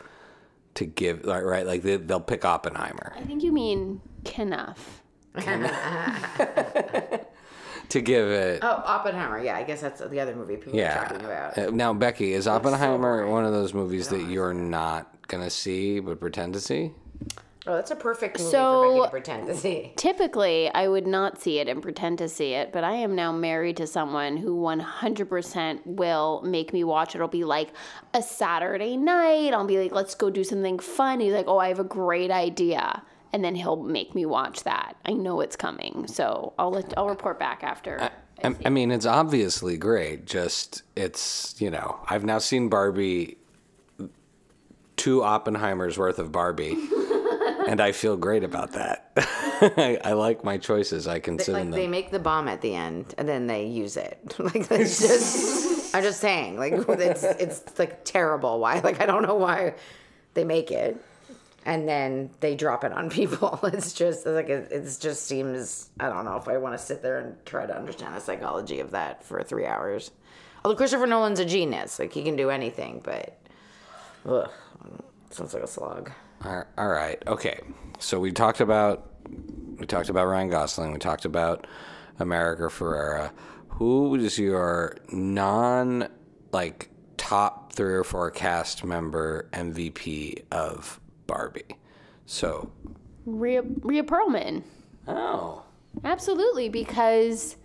to 0.74 0.86
give 0.86 1.24
right? 1.24 1.44
right? 1.44 1.66
Like 1.66 1.82
they, 1.82 1.96
they'll 1.96 2.20
pick 2.20 2.44
Oppenheimer 2.44 3.12
I 3.16 3.22
think 3.22 3.42
you 3.42 3.50
mean 3.50 4.00
Kenough. 4.24 5.02
to 7.88 8.00
give 8.00 8.28
it. 8.28 8.60
Oh, 8.62 8.82
Oppenheimer. 8.84 9.42
Yeah, 9.42 9.56
I 9.56 9.62
guess 9.64 9.80
that's 9.80 10.00
the 10.00 10.20
other 10.20 10.34
movie 10.34 10.56
people 10.56 10.78
are 10.80 10.94
talking 11.04 11.24
about. 11.24 11.58
Uh, 11.58 11.70
Now, 11.70 11.92
Becky, 11.94 12.32
is 12.32 12.46
Oppenheimer 12.46 12.98
boring. 13.18 13.30
one 13.32 13.44
of 13.44 13.52
those 13.52 13.74
movies 13.74 14.08
that 14.08 14.28
you're 14.28 14.54
not 14.54 15.26
gonna 15.28 15.50
see 15.50 16.00
but 16.00 16.20
pretend 16.20 16.54
to 16.54 16.60
see? 16.60 16.92
Oh, 17.68 17.74
that's 17.76 17.90
a 17.90 17.96
perfect 17.96 18.38
movie 18.38 18.50
So- 18.50 18.82
for 18.82 18.88
Becky 18.88 19.04
to 19.04 19.10
pretend 19.10 19.46
to 19.48 19.56
see. 19.56 19.92
Typically, 19.96 20.70
I 20.74 20.88
would 20.88 21.06
not 21.06 21.40
see 21.40 21.58
it 21.58 21.68
and 21.68 21.82
pretend 21.82 22.18
to 22.18 22.28
see 22.28 22.54
it, 22.54 22.72
but 22.72 22.82
I 22.82 22.92
am 22.94 23.14
now 23.14 23.30
married 23.30 23.76
to 23.76 23.86
someone 23.86 24.38
who 24.38 24.56
100% 24.60 25.86
will 25.86 26.42
make 26.44 26.72
me 26.72 26.82
watch 26.82 27.14
it. 27.14 27.18
It'll 27.18 27.28
be 27.28 27.44
like 27.44 27.68
a 28.14 28.22
Saturday 28.22 28.96
night. 28.96 29.52
I'll 29.52 29.66
be 29.66 29.78
like, 29.78 29.92
let's 29.92 30.14
go 30.14 30.30
do 30.30 30.42
something 30.44 30.78
fun. 30.78 31.20
He's 31.20 31.34
like, 31.34 31.46
oh, 31.46 31.58
I 31.58 31.68
have 31.68 31.78
a 31.78 31.84
great 31.84 32.30
idea. 32.30 33.02
And 33.32 33.44
then 33.44 33.54
he'll 33.54 33.82
make 33.82 34.14
me 34.14 34.24
watch 34.24 34.64
that. 34.64 34.96
I 35.04 35.12
know 35.12 35.42
it's 35.42 35.56
coming. 35.56 36.06
So 36.08 36.54
I'll, 36.58 36.70
let, 36.70 36.94
I'll 36.96 37.08
report 37.10 37.38
back 37.38 37.62
after. 37.62 38.10
I, 38.42 38.54
I 38.64 38.70
mean, 38.70 38.90
it's 38.90 39.04
obviously 39.04 39.76
great. 39.76 40.24
Just 40.24 40.82
it's 40.96 41.54
you 41.58 41.70
know, 41.70 41.98
I've 42.08 42.24
now 42.24 42.38
seen 42.38 42.68
Barbie, 42.68 43.36
two 44.96 45.20
Oppenheimers 45.20 45.98
worth 45.98 46.18
of 46.18 46.32
Barbie, 46.32 46.76
and 47.72 47.80
I 47.80 47.92
feel 47.92 48.16
great 48.16 48.44
about 48.44 48.72
that. 48.72 49.10
I, 49.16 49.98
I 50.04 50.12
like 50.12 50.44
my 50.44 50.58
choices. 50.58 51.06
I 51.06 51.18
can 51.18 51.38
sit 51.38 51.48
in 51.48 51.54
Like 51.54 51.62
them. 51.64 51.70
they 51.72 51.86
make 51.86 52.10
the 52.10 52.18
bomb 52.18 52.48
at 52.48 52.60
the 52.60 52.74
end 52.74 53.14
and 53.18 53.28
then 53.28 53.46
they 53.46 53.66
use 53.66 53.96
it. 53.96 54.34
like 54.38 54.70
it's 54.70 55.00
just. 55.00 55.94
I'm 55.94 56.02
just 56.02 56.20
saying, 56.20 56.58
like 56.58 56.74
it's 56.88 57.24
it's 57.24 57.78
like 57.78 58.04
terrible. 58.04 58.60
Why? 58.60 58.80
Like 58.80 59.00
I 59.00 59.06
don't 59.06 59.22
know 59.22 59.36
why 59.36 59.74
they 60.34 60.44
make 60.44 60.70
it 60.70 61.02
and 61.64 61.88
then 61.88 62.30
they 62.40 62.54
drop 62.54 62.84
it 62.84 62.92
on 62.92 63.10
people. 63.10 63.58
It's 63.64 63.92
just 63.92 64.24
like 64.26 64.48
it, 64.48 64.72
it 64.72 64.96
just 65.00 65.26
seems. 65.26 65.90
I 66.00 66.08
don't 66.08 66.24
know 66.24 66.36
if 66.36 66.48
I 66.48 66.56
want 66.58 66.78
to 66.78 66.84
sit 66.84 67.02
there 67.02 67.18
and 67.18 67.36
try 67.44 67.66
to 67.66 67.76
understand 67.76 68.14
the 68.14 68.20
psychology 68.20 68.80
of 68.80 68.92
that 68.92 69.24
for 69.24 69.42
three 69.42 69.66
hours. 69.66 70.10
Although 70.64 70.76
Christopher 70.76 71.06
Nolan's 71.06 71.40
a 71.40 71.44
genius, 71.44 71.98
like 71.98 72.12
he 72.12 72.22
can 72.22 72.36
do 72.36 72.50
anything, 72.50 73.00
but 73.04 73.38
ugh, 74.26 74.50
sounds 75.30 75.54
like 75.54 75.62
a 75.62 75.66
slog. 75.68 76.10
All 76.44 76.88
right. 76.88 77.22
Okay. 77.26 77.60
So 77.98 78.20
we 78.20 78.32
talked 78.32 78.60
about 78.60 79.10
we 79.78 79.86
talked 79.86 80.08
about 80.08 80.26
Ryan 80.26 80.48
Gosling. 80.48 80.92
We 80.92 80.98
talked 80.98 81.24
about 81.24 81.66
America 82.18 82.64
Ferrera. 82.64 83.32
Who 83.70 84.14
is 84.14 84.38
your 84.38 84.96
non 85.12 86.08
like 86.52 86.90
top 87.16 87.72
three 87.72 87.94
or 87.94 88.04
four 88.04 88.30
cast 88.30 88.84
member 88.84 89.48
MVP 89.52 90.44
of 90.50 91.00
Barbie? 91.26 91.76
So 92.26 92.70
Rhea, 93.26 93.62
Rhea 93.62 94.02
Perlman. 94.02 94.62
oh 95.06 95.62
Absolutely, 96.04 96.68
because 96.68 97.56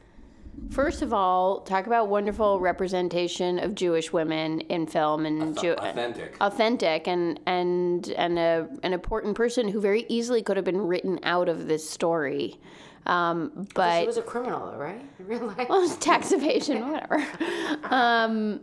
first 0.69 1.01
of 1.01 1.13
all, 1.13 1.61
talk 1.61 1.87
about 1.87 2.07
wonderful 2.09 2.59
representation 2.59 3.59
of 3.59 3.75
Jewish 3.75 4.11
women 4.13 4.61
in 4.61 4.87
film 4.87 5.25
and 5.25 5.57
Jew- 5.59 5.73
authentic. 5.73 6.35
authentic, 6.41 7.07
and 7.07 7.39
and 7.45 8.07
and 8.09 8.39
a 8.39 8.67
an 8.83 8.93
important 8.93 9.35
person 9.35 9.67
who 9.67 9.79
very 9.79 10.05
easily 10.09 10.41
could 10.41 10.57
have 10.57 10.65
been 10.65 10.81
written 10.81 11.19
out 11.23 11.49
of 11.49 11.67
this 11.67 11.87
story. 11.89 12.59
Um, 13.05 13.51
He 13.57 13.67
but 13.75 14.05
was 14.07 14.17
a 14.17 14.21
criminal, 14.21 14.71
though, 14.71 14.77
right? 14.77 15.01
In 15.19 15.27
real 15.27 15.45
life. 15.47 15.67
well, 15.69 15.83
it's 15.83 15.97
tax 15.97 16.31
evasion, 16.31 16.89
whatever. 16.89 17.25
Um, 17.91 18.61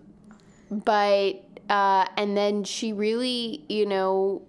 but 0.71 1.45
uh, 1.69 2.07
and 2.17 2.37
then 2.37 2.65
she 2.65 2.93
really, 2.93 3.65
you 3.69 3.85
know, 3.87 4.43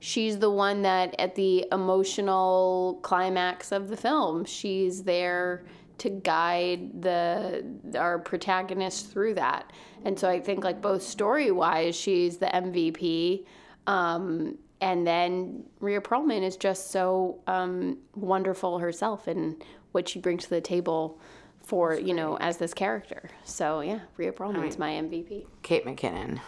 she's 0.00 0.38
the 0.38 0.50
one 0.50 0.82
that 0.82 1.14
at 1.20 1.34
the 1.34 1.66
emotional 1.72 2.98
climax 3.02 3.70
of 3.72 3.88
the 3.88 3.96
film, 3.96 4.44
she's 4.44 5.04
there 5.04 5.64
to 5.98 6.10
guide 6.10 7.02
the 7.02 7.64
our 7.98 8.18
protagonist 8.18 9.10
through 9.10 9.34
that. 9.34 9.72
And 10.04 10.18
so 10.18 10.28
I 10.28 10.40
think 10.40 10.64
like 10.64 10.80
both 10.82 11.02
story 11.02 11.50
wise, 11.50 11.96
she's 11.96 12.38
the 12.38 12.46
MVP. 12.46 13.44
Um, 13.86 14.58
and 14.80 15.06
then 15.06 15.64
Rhea 15.80 16.00
Perlman 16.00 16.42
is 16.42 16.56
just 16.56 16.90
so 16.90 17.40
um, 17.46 17.98
wonderful 18.14 18.78
herself 18.78 19.26
and 19.26 19.62
what 19.92 20.08
she 20.08 20.18
brings 20.18 20.44
to 20.44 20.50
the 20.50 20.60
table 20.60 21.18
for 21.62 21.94
you 21.94 22.14
know 22.14 22.36
as 22.38 22.58
this 22.58 22.74
character. 22.74 23.30
So 23.44 23.80
yeah, 23.80 24.00
Rhea 24.16 24.32
Perlman's 24.32 24.78
my 24.78 24.90
MVP. 24.92 25.46
Kate 25.62 25.84
McKinnon. 25.84 26.40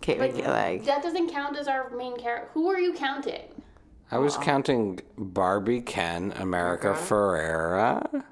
Kate 0.00 0.18
McKinnon. 0.18 0.46
Like, 0.48 0.84
That 0.84 1.02
doesn't 1.02 1.30
count 1.30 1.56
as 1.56 1.66
our 1.66 1.90
main 1.90 2.16
character. 2.16 2.50
Who 2.54 2.68
are 2.68 2.78
you 2.78 2.92
counting? 2.92 3.62
I 4.10 4.18
was 4.18 4.36
counting 4.36 5.00
Barbie, 5.16 5.80
Ken, 5.80 6.32
America 6.36 6.88
Ferrera, 6.88 8.22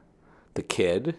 the 0.55 0.63
kid. 0.63 1.17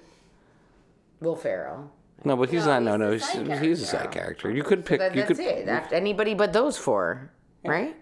Will 1.19 1.35
Ferrell. 1.35 1.91
No, 2.25 2.35
but 2.37 2.49
he's 2.49 2.65
No, 2.65 2.79
not. 2.79 2.99
No, 2.99 3.11
he's 3.11 3.21
no, 3.35 3.43
the 3.43 3.49
he's, 3.49 3.57
side 3.57 3.65
he's 3.65 3.81
a 3.81 3.85
side 3.85 4.11
character. 4.11 4.51
You 4.51 4.63
could 4.63 4.85
pick. 4.85 4.99
That, 4.99 5.15
you 5.15 5.23
that's 5.23 5.39
could. 5.39 5.45
it. 5.45 5.67
After 5.67 5.95
anybody 5.95 6.33
but 6.33 6.53
those 6.53 6.77
four, 6.77 7.31
right? 7.63 7.95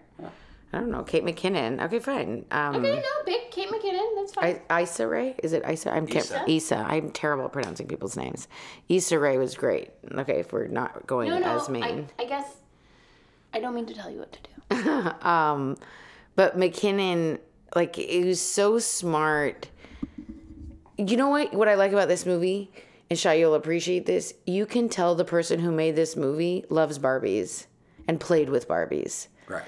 I 0.74 0.78
don't 0.78 0.90
know. 0.90 1.02
Kate 1.02 1.22
McKinnon. 1.22 1.82
Okay, 1.84 1.98
fine. 1.98 2.46
Um, 2.50 2.76
Okay, 2.76 2.94
no, 2.96 3.24
big 3.26 3.50
Kate 3.50 3.68
McKinnon. 3.68 4.16
That's 4.16 4.32
fine. 4.32 4.60
I, 4.70 4.82
Issa 4.82 5.06
Rae? 5.06 5.34
Is 5.42 5.52
it 5.52 5.62
Issa? 5.68 5.92
I'm 5.92 6.08
Issa? 6.08 6.44
Issa. 6.48 6.76
I'm 6.88 7.10
terrible 7.10 7.44
at 7.44 7.52
pronouncing 7.52 7.86
people's 7.86 8.16
names. 8.16 8.48
Issa 8.88 9.18
Rae 9.18 9.36
was 9.36 9.54
great. 9.54 9.90
Okay, 10.10 10.40
if 10.40 10.50
we're 10.50 10.68
not 10.68 11.06
going 11.06 11.28
no, 11.28 11.38
no. 11.40 11.56
as 11.56 11.68
I. 11.68 12.06
I 12.18 12.24
guess 12.24 12.46
I 13.52 13.60
don't 13.60 13.74
mean 13.74 13.84
to 13.86 13.94
tell 13.94 14.10
you 14.10 14.18
what 14.20 14.32
to 14.32 14.38
do. 14.40 14.48
Um, 15.28 15.76
but 16.36 16.56
McKinnon, 16.56 17.38
like, 17.76 17.98
it 17.98 18.24
was 18.24 18.40
so 18.40 18.78
smart. 18.78 19.68
You 20.98 21.16
know 21.16 21.28
what? 21.28 21.54
What 21.54 21.68
I 21.68 21.74
like 21.74 21.92
about 21.92 22.08
this 22.08 22.26
movie, 22.26 22.70
and 23.10 23.18
Shy, 23.18 23.34
you'll 23.34 23.54
appreciate 23.54 24.06
this. 24.06 24.34
You 24.46 24.66
can 24.66 24.88
tell 24.88 25.14
the 25.14 25.24
person 25.24 25.60
who 25.60 25.72
made 25.72 25.96
this 25.96 26.16
movie 26.16 26.64
loves 26.68 26.98
Barbies 26.98 27.66
and 28.08 28.20
played 28.20 28.48
with 28.48 28.68
Barbies. 28.68 29.28
Right. 29.48 29.64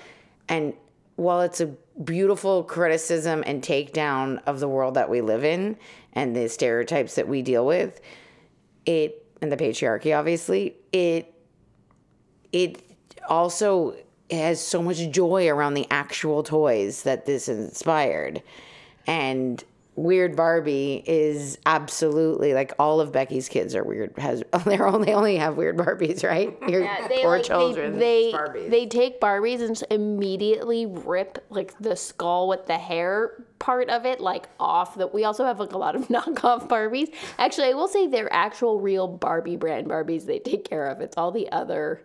And 0.48 0.74
while 1.16 1.42
it's 1.42 1.60
a 1.60 1.66
beautiful 2.02 2.64
criticism 2.64 3.44
and 3.46 3.62
takedown 3.62 4.42
of 4.46 4.60
the 4.60 4.68
world 4.68 4.94
that 4.94 5.08
we 5.08 5.20
live 5.20 5.44
in 5.44 5.76
and 6.12 6.34
the 6.34 6.48
stereotypes 6.48 7.14
that 7.14 7.28
we 7.28 7.42
deal 7.42 7.64
with, 7.66 8.00
it 8.86 9.26
and 9.40 9.50
the 9.52 9.56
patriarchy 9.56 10.16
obviously, 10.16 10.76
it 10.92 11.32
it 12.52 12.82
also 13.28 13.96
has 14.30 14.60
so 14.60 14.82
much 14.82 15.10
joy 15.10 15.48
around 15.48 15.74
the 15.74 15.86
actual 15.90 16.42
toys 16.42 17.02
that 17.02 17.26
this 17.26 17.48
inspired. 17.48 18.42
And 19.06 19.62
Weird 19.96 20.34
Barbie 20.34 21.04
is 21.06 21.56
absolutely 21.66 22.52
like 22.52 22.72
all 22.80 23.00
of 23.00 23.12
Becky's 23.12 23.48
kids 23.48 23.76
are 23.76 23.84
weird. 23.84 24.16
Has 24.18 24.42
they're 24.64 24.86
only 24.86 25.06
they 25.06 25.14
only 25.14 25.36
have 25.36 25.56
weird 25.56 25.76
Barbies, 25.76 26.24
right? 26.24 26.56
Your 26.68 26.82
they 27.08 27.22
poor 27.22 27.36
like, 27.36 27.44
children. 27.44 27.98
They, 27.98 28.32
they 28.32 28.68
they 28.68 28.86
take 28.86 29.20
Barbies 29.20 29.60
and 29.60 29.80
immediately 29.90 30.86
rip 30.86 31.44
like 31.48 31.78
the 31.78 31.94
skull 31.94 32.48
with 32.48 32.66
the 32.66 32.78
hair 32.78 33.44
part 33.60 33.88
of 33.88 34.04
it 34.04 34.20
like 34.20 34.48
off. 34.58 34.96
That 34.96 35.14
we 35.14 35.24
also 35.24 35.44
have 35.44 35.60
like 35.60 35.72
a 35.72 35.78
lot 35.78 35.94
of 35.94 36.08
knockoff 36.08 36.68
Barbies. 36.68 37.12
Actually, 37.38 37.68
I 37.68 37.74
will 37.74 37.88
say 37.88 38.08
they're 38.08 38.32
actual 38.32 38.80
real 38.80 39.06
Barbie 39.06 39.56
brand 39.56 39.86
Barbies. 39.86 40.26
They 40.26 40.40
take 40.40 40.68
care 40.68 40.86
of. 40.86 41.00
It's 41.00 41.16
all 41.16 41.30
the 41.30 41.50
other 41.52 42.02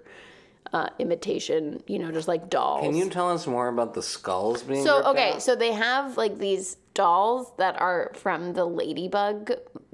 uh, 0.73 0.89
imitation, 0.99 1.81
you 1.87 1.99
know, 1.99 2.11
just 2.11 2.27
like 2.27 2.49
dolls. 2.49 2.83
Can 2.83 2.95
you 2.95 3.09
tell 3.09 3.29
us 3.29 3.47
more 3.47 3.67
about 3.67 3.93
the 3.93 4.03
skulls 4.03 4.63
being? 4.63 4.83
So 4.83 5.03
okay, 5.05 5.33
out? 5.33 5.41
so 5.41 5.55
they 5.55 5.73
have 5.73 6.17
like 6.17 6.37
these 6.37 6.77
dolls 6.93 7.51
that 7.57 7.79
are 7.79 8.11
from 8.15 8.53
the 8.53 8.65
Ladybug 8.65 9.51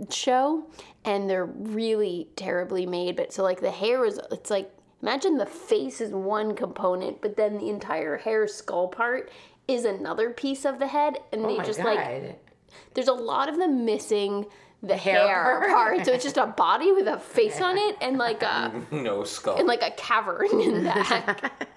show, 0.10 0.66
and 1.04 1.30
they're 1.30 1.46
really 1.46 2.28
terribly 2.36 2.86
made. 2.86 3.16
But 3.16 3.32
so 3.32 3.44
like 3.44 3.62
the 3.62 3.72
hair 3.72 4.06
is, 4.06 4.20
it's 4.32 4.50
like 4.50 4.72
imagine 5.02 5.38
the 5.38 5.46
face 5.46 6.02
is 6.02 6.12
one 6.12 6.56
component, 6.56 7.22
but 7.22 7.38
then 7.38 7.58
the 7.58 7.70
entire 7.70 8.18
hair 8.18 8.48
skull 8.48 8.88
part 8.88 9.32
is 9.68 9.86
another 9.86 10.30
piece 10.30 10.66
of 10.66 10.80
the 10.80 10.88
head, 10.88 11.18
and 11.32 11.46
oh 11.46 11.58
they 11.58 11.64
just 11.64 11.80
God. 11.80 11.96
like 11.96 12.42
there's 12.94 13.08
a 13.08 13.14
lot 13.14 13.50
of 13.50 13.58
them 13.58 13.86
missing 13.86 14.46
the 14.88 14.96
hair 14.98 15.28
hair, 15.28 15.44
part. 15.44 15.70
part. 15.70 16.06
So 16.06 16.12
it's 16.14 16.24
just 16.24 16.38
a 16.38 16.46
body 16.48 16.92
with 16.92 17.08
a 17.08 17.18
face 17.20 17.60
on 17.62 17.78
it 17.78 17.96
and 18.02 18.18
like 18.18 18.44
a 18.44 18.72
no 18.92 19.24
skull. 19.24 19.58
and 19.58 19.68
like 19.68 19.82
a 19.82 19.92
cavern 19.92 20.48
in 20.62 20.84
the 20.84 20.90
back. 20.90 21.52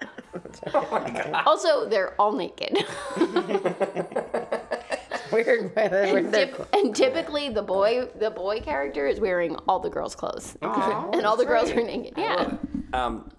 Oh 0.73 1.41
Also, 1.45 1.87
they're 1.89 2.13
all 2.19 2.31
naked. 2.33 2.77
weird. 5.31 5.71
and, 5.75 6.33
typ- 6.33 6.67
and 6.73 6.95
typically, 6.95 7.49
the 7.49 7.61
boy, 7.61 8.07
the 8.15 8.29
boy 8.31 8.59
character 8.61 9.07
is 9.07 9.19
wearing 9.19 9.55
all 9.67 9.79
the 9.79 9.89
girls' 9.89 10.15
clothes, 10.15 10.57
and 10.61 11.25
all 11.25 11.35
the 11.37 11.45
girls 11.45 11.71
are 11.71 11.81
naked. 11.83 12.13
Yeah, 12.17 12.57
um, 12.93 13.29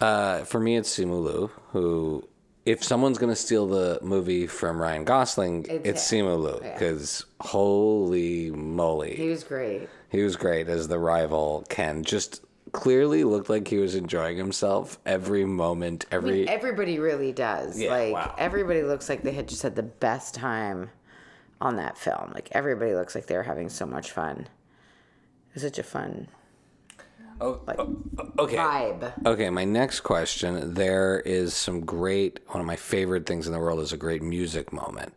uh, 0.00 0.40
for 0.44 0.60
me, 0.60 0.76
it's 0.76 0.96
Simu 0.98 1.22
Liu, 1.22 1.50
who 1.72 2.24
if 2.66 2.84
someone's 2.84 3.18
gonna 3.18 3.36
steal 3.36 3.66
the 3.66 3.98
movie 4.02 4.46
from 4.46 4.80
Ryan 4.80 5.04
Gosling, 5.04 5.66
it's, 5.68 6.10
him. 6.10 6.26
Simu 6.26 6.42
Liu 6.42 6.60
because 6.72 7.24
holy 7.40 8.50
moly, 8.50 9.14
He 9.16 9.28
was 9.28 9.44
great. 9.44 9.88
he 10.08 10.22
was 10.22 10.36
great 10.36 10.68
as 10.68 10.88
the 10.88 10.98
rival 10.98 11.64
Ken. 11.68 12.04
Just 12.04 12.44
clearly 12.72 13.24
looked 13.24 13.48
like 13.50 13.66
he 13.66 13.78
was 13.78 13.94
enjoying 13.94 14.36
himself 14.36 14.98
every 15.06 15.44
moment, 15.44 16.06
every. 16.10 16.48
Everybody 16.48 16.98
really 16.98 17.32
does. 17.32 17.80
Yeah, 17.80 17.90
like 17.90 18.12
wow. 18.14 18.34
everybody 18.38 18.82
looks 18.82 19.08
like 19.08 19.22
they 19.22 19.32
had 19.32 19.48
just 19.48 19.62
had 19.62 19.76
the 19.76 19.82
best 19.82 20.34
time 20.34 20.90
on 21.60 21.76
that 21.76 21.96
film. 21.98 22.30
Like 22.34 22.48
everybody 22.52 22.94
looks 22.94 23.14
like 23.14 23.26
they 23.26 23.36
were 23.36 23.42
having 23.42 23.68
so 23.68 23.86
much 23.86 24.10
fun. 24.10 24.48
It 25.50 25.54
was 25.54 25.62
such 25.62 25.78
a 25.78 25.82
fun 25.82 26.28
Oh, 27.40 27.60
oh, 27.68 27.96
oh, 28.18 28.44
okay. 28.44 28.56
vibe. 28.56 29.26
Okay, 29.26 29.48
my 29.48 29.64
next 29.64 30.00
question. 30.00 30.74
There 30.74 31.20
is 31.20 31.54
some 31.54 31.80
great. 31.80 32.40
One 32.48 32.60
of 32.60 32.66
my 32.66 32.76
favorite 32.76 33.24
things 33.24 33.46
in 33.46 33.52
the 33.52 33.58
world 33.58 33.80
is 33.80 33.92
a 33.94 33.96
great 33.96 34.22
music 34.22 34.72
moment, 34.74 35.14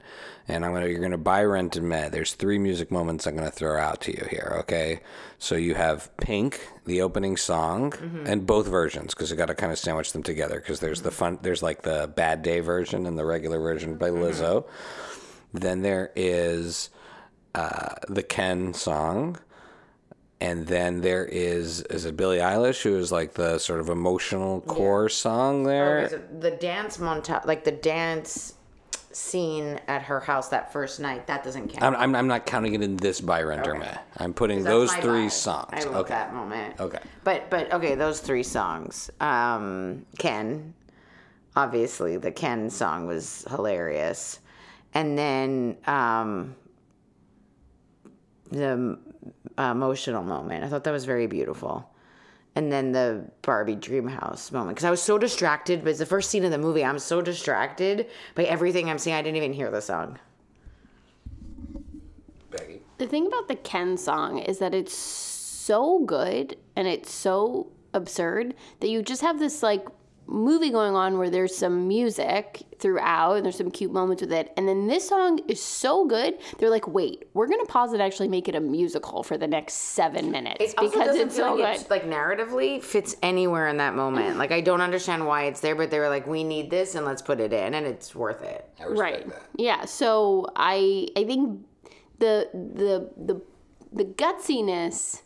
and 0.47 0.63
I'm 0.63 0.73
gonna. 0.73 0.87
You're 0.87 1.01
gonna 1.01 1.17
buy 1.17 1.43
Rent 1.43 1.75
and 1.75 1.89
Meh. 1.89 2.09
There's 2.09 2.33
three 2.33 2.57
music 2.57 2.91
moments 2.91 3.27
I'm 3.27 3.35
gonna 3.35 3.51
throw 3.51 3.77
out 3.77 3.99
to 4.01 4.11
you 4.11 4.25
here. 4.29 4.55
Okay, 4.61 5.01
so 5.37 5.55
you 5.55 5.75
have 5.75 6.15
Pink, 6.15 6.65
the 6.85 7.01
opening 7.01 7.35
song, 7.35 7.91
mm-hmm. 7.91 8.25
and 8.25 8.47
both 8.47 8.67
versions 8.67 9.13
because 9.13 9.29
you 9.29 9.35
got 9.35 9.47
to 9.47 9.55
kind 9.55 9.73
of 9.73 9.77
sandwich 9.77 10.13
them 10.13 10.23
together 10.23 10.59
because 10.59 10.79
there's 10.79 11.01
the 11.01 11.09
mm-hmm. 11.09 11.17
fun. 11.17 11.39
There's 11.41 11.61
like 11.61 11.81
the 11.81 12.09
Bad 12.15 12.41
Day 12.41 12.61
version 12.61 13.05
and 13.05 13.19
the 13.19 13.25
regular 13.25 13.59
version 13.59 13.97
by 13.97 14.09
mm-hmm. 14.09 14.23
Lizzo. 14.23 14.65
Then 15.53 15.81
there 15.81 16.11
is 16.15 16.89
uh, 17.53 17.95
the 18.07 18.23
Ken 18.23 18.73
song. 18.73 19.39
And 20.43 20.67
then 20.67 20.99
there 20.99 21.23
is 21.23 21.83
is 21.83 22.03
it 22.03 22.17
Billie 22.17 22.39
Eilish 22.39 22.81
who 22.81 22.97
is 22.97 23.13
like 23.13 23.33
the 23.33 23.57
sort 23.59 23.79
of 23.79 23.87
emotional 23.87 24.59
core 24.59 25.07
song 25.07 25.63
there. 25.63 25.99
Okay, 25.99 26.15
so 26.15 26.21
the 26.39 26.51
dance 26.51 26.97
montage, 26.97 27.45
like 27.45 27.63
the 27.63 27.71
dance 27.71 28.55
scene 29.13 29.79
at 29.87 30.01
her 30.01 30.19
house 30.19 30.49
that 30.49 30.73
first 30.73 30.99
night, 30.99 31.27
that 31.27 31.45
doesn't 31.45 31.69
count. 31.69 31.95
I'm, 31.95 31.95
I'm, 31.95 32.15
I'm 32.15 32.27
not 32.27 32.45
counting 32.45 32.73
it 32.73 32.81
in 32.81 32.97
this 32.97 33.21
by 33.21 33.41
Rent 33.41 33.65
or 33.65 33.77
Okay. 33.77 33.95
I'm 34.17 34.33
putting 34.33 34.63
those 34.63 34.93
three 34.95 35.27
vibe. 35.27 35.31
songs. 35.31 35.69
I 35.71 35.83
love 35.85 36.05
okay. 36.05 36.13
that 36.13 36.33
moment. 36.33 36.77
Okay. 36.77 36.99
But 37.23 37.49
but 37.49 37.71
okay, 37.71 37.95
those 37.95 38.19
three 38.19 38.43
songs. 38.43 39.09
Um, 39.21 40.05
Ken, 40.17 40.73
obviously 41.55 42.17
the 42.17 42.31
Ken 42.31 42.69
song 42.69 43.07
was 43.07 43.45
hilarious, 43.49 44.39
and 44.93 45.17
then 45.17 45.77
um, 45.87 46.55
the 48.53 48.97
uh, 49.57 49.71
emotional 49.71 50.23
moment. 50.23 50.63
I 50.63 50.67
thought 50.67 50.83
that 50.83 50.91
was 50.91 51.05
very 51.05 51.27
beautiful. 51.27 51.89
And 52.55 52.71
then 52.71 52.91
the 52.91 53.25
Barbie 53.41 53.75
dream 53.75 54.07
house 54.07 54.51
moment. 54.51 54.75
Because 54.75 54.85
I 54.85 54.91
was 54.91 55.01
so 55.01 55.17
distracted. 55.17 55.83
But 55.83 55.89
it's 55.89 55.99
the 55.99 56.05
first 56.05 56.29
scene 56.29 56.45
of 56.45 56.51
the 56.51 56.57
movie. 56.57 56.85
I'm 56.85 56.99
so 56.99 57.21
distracted 57.21 58.07
by 58.35 58.43
everything 58.43 58.89
I'm 58.89 58.99
seeing. 58.99 59.15
I 59.15 59.21
didn't 59.21 59.37
even 59.37 59.53
hear 59.53 59.71
the 59.71 59.81
song. 59.81 60.19
Becky. 62.51 62.81
The 62.99 63.07
thing 63.07 63.25
about 63.27 63.47
the 63.47 63.55
Ken 63.55 63.97
song 63.97 64.37
is 64.39 64.59
that 64.59 64.75
it's 64.75 64.95
so 64.95 65.99
good 66.05 66.57
and 66.75 66.87
it's 66.87 67.11
so 67.11 67.67
absurd 67.93 68.53
that 68.79 68.89
you 68.89 69.01
just 69.01 69.21
have 69.21 69.39
this 69.39 69.63
like 69.63 69.85
movie 70.25 70.69
going 70.69 70.95
on 70.95 71.17
where 71.17 71.29
there's 71.29 71.55
some 71.55 71.87
music 71.87 72.61
throughout 72.79 73.33
and 73.35 73.45
there's 73.45 73.57
some 73.57 73.71
cute 73.71 73.91
moments 73.91 74.21
with 74.21 74.31
it. 74.31 74.51
And 74.57 74.67
then 74.67 74.87
this 74.87 75.07
song 75.07 75.39
is 75.47 75.61
so 75.61 76.05
good, 76.05 76.35
they're 76.59 76.69
like, 76.69 76.87
wait, 76.87 77.25
we're 77.33 77.47
gonna 77.47 77.65
pause 77.65 77.93
it 77.93 77.99
actually 78.01 78.27
make 78.29 78.47
it 78.47 78.55
a 78.55 78.59
musical 78.59 79.23
for 79.23 79.37
the 79.37 79.47
next 79.47 79.73
seven 79.73 80.31
minutes 80.31 80.57
It 80.61 80.77
also 80.77 80.89
because 80.91 81.07
doesn't 81.07 81.27
it's 81.27 81.35
feel 81.35 81.45
so 81.45 81.55
like 81.55 81.73
good. 81.75 81.81
it's, 81.81 81.89
like 81.89 82.05
narratively 82.05 82.81
fits 82.81 83.15
anywhere 83.21 83.67
in 83.67 83.77
that 83.77 83.95
moment. 83.95 84.37
Like 84.37 84.51
I 84.51 84.61
don't 84.61 84.81
understand 84.81 85.25
why 85.25 85.45
it's 85.45 85.59
there, 85.59 85.75
but 85.75 85.91
they 85.91 85.99
were 85.99 86.09
like, 86.09 86.27
"We 86.27 86.43
need 86.43 86.69
this, 86.69 86.95
and 86.95 87.05
let's 87.05 87.21
put 87.21 87.39
it 87.39 87.51
in, 87.51 87.73
and 87.73 87.85
it's 87.85 88.13
worth 88.15 88.41
it." 88.43 88.69
I 88.79 88.85
right 88.87 89.27
that. 89.27 89.41
yeah 89.57 89.85
so 89.85 90.47
i 90.55 91.07
i 91.17 91.23
think 91.23 91.65
the 92.19 92.49
the 92.53 93.09
the 93.17 93.41
the 93.91 94.05
gutsiness 94.05 95.22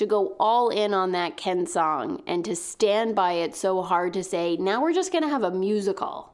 to 0.00 0.06
go 0.06 0.34
all 0.40 0.70
in 0.70 0.94
on 0.94 1.12
that 1.12 1.36
ken 1.36 1.66
song 1.66 2.22
and 2.26 2.42
to 2.42 2.56
stand 2.56 3.14
by 3.14 3.32
it 3.32 3.54
so 3.54 3.82
hard 3.82 4.14
to 4.14 4.24
say 4.24 4.56
now 4.56 4.80
we're 4.80 4.94
just 4.94 5.12
going 5.12 5.22
to 5.22 5.28
have 5.28 5.42
a 5.42 5.50
musical. 5.50 6.32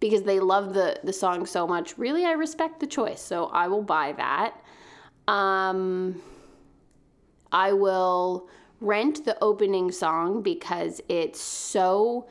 Because 0.00 0.24
they 0.24 0.38
love 0.38 0.74
the 0.74 1.00
the 1.02 1.12
song 1.14 1.46
so 1.46 1.66
much. 1.66 1.96
Really 1.96 2.26
i 2.26 2.32
respect 2.32 2.80
the 2.80 2.86
choice 2.86 3.22
so 3.22 3.46
i 3.46 3.68
will 3.68 3.82
buy 3.82 4.12
that. 4.12 4.62
Um 5.26 6.20
i 7.50 7.72
will 7.72 8.50
rent 8.82 9.24
the 9.24 9.42
opening 9.42 9.90
song 9.90 10.42
because 10.42 11.00
it's 11.08 11.40
so 11.40 12.28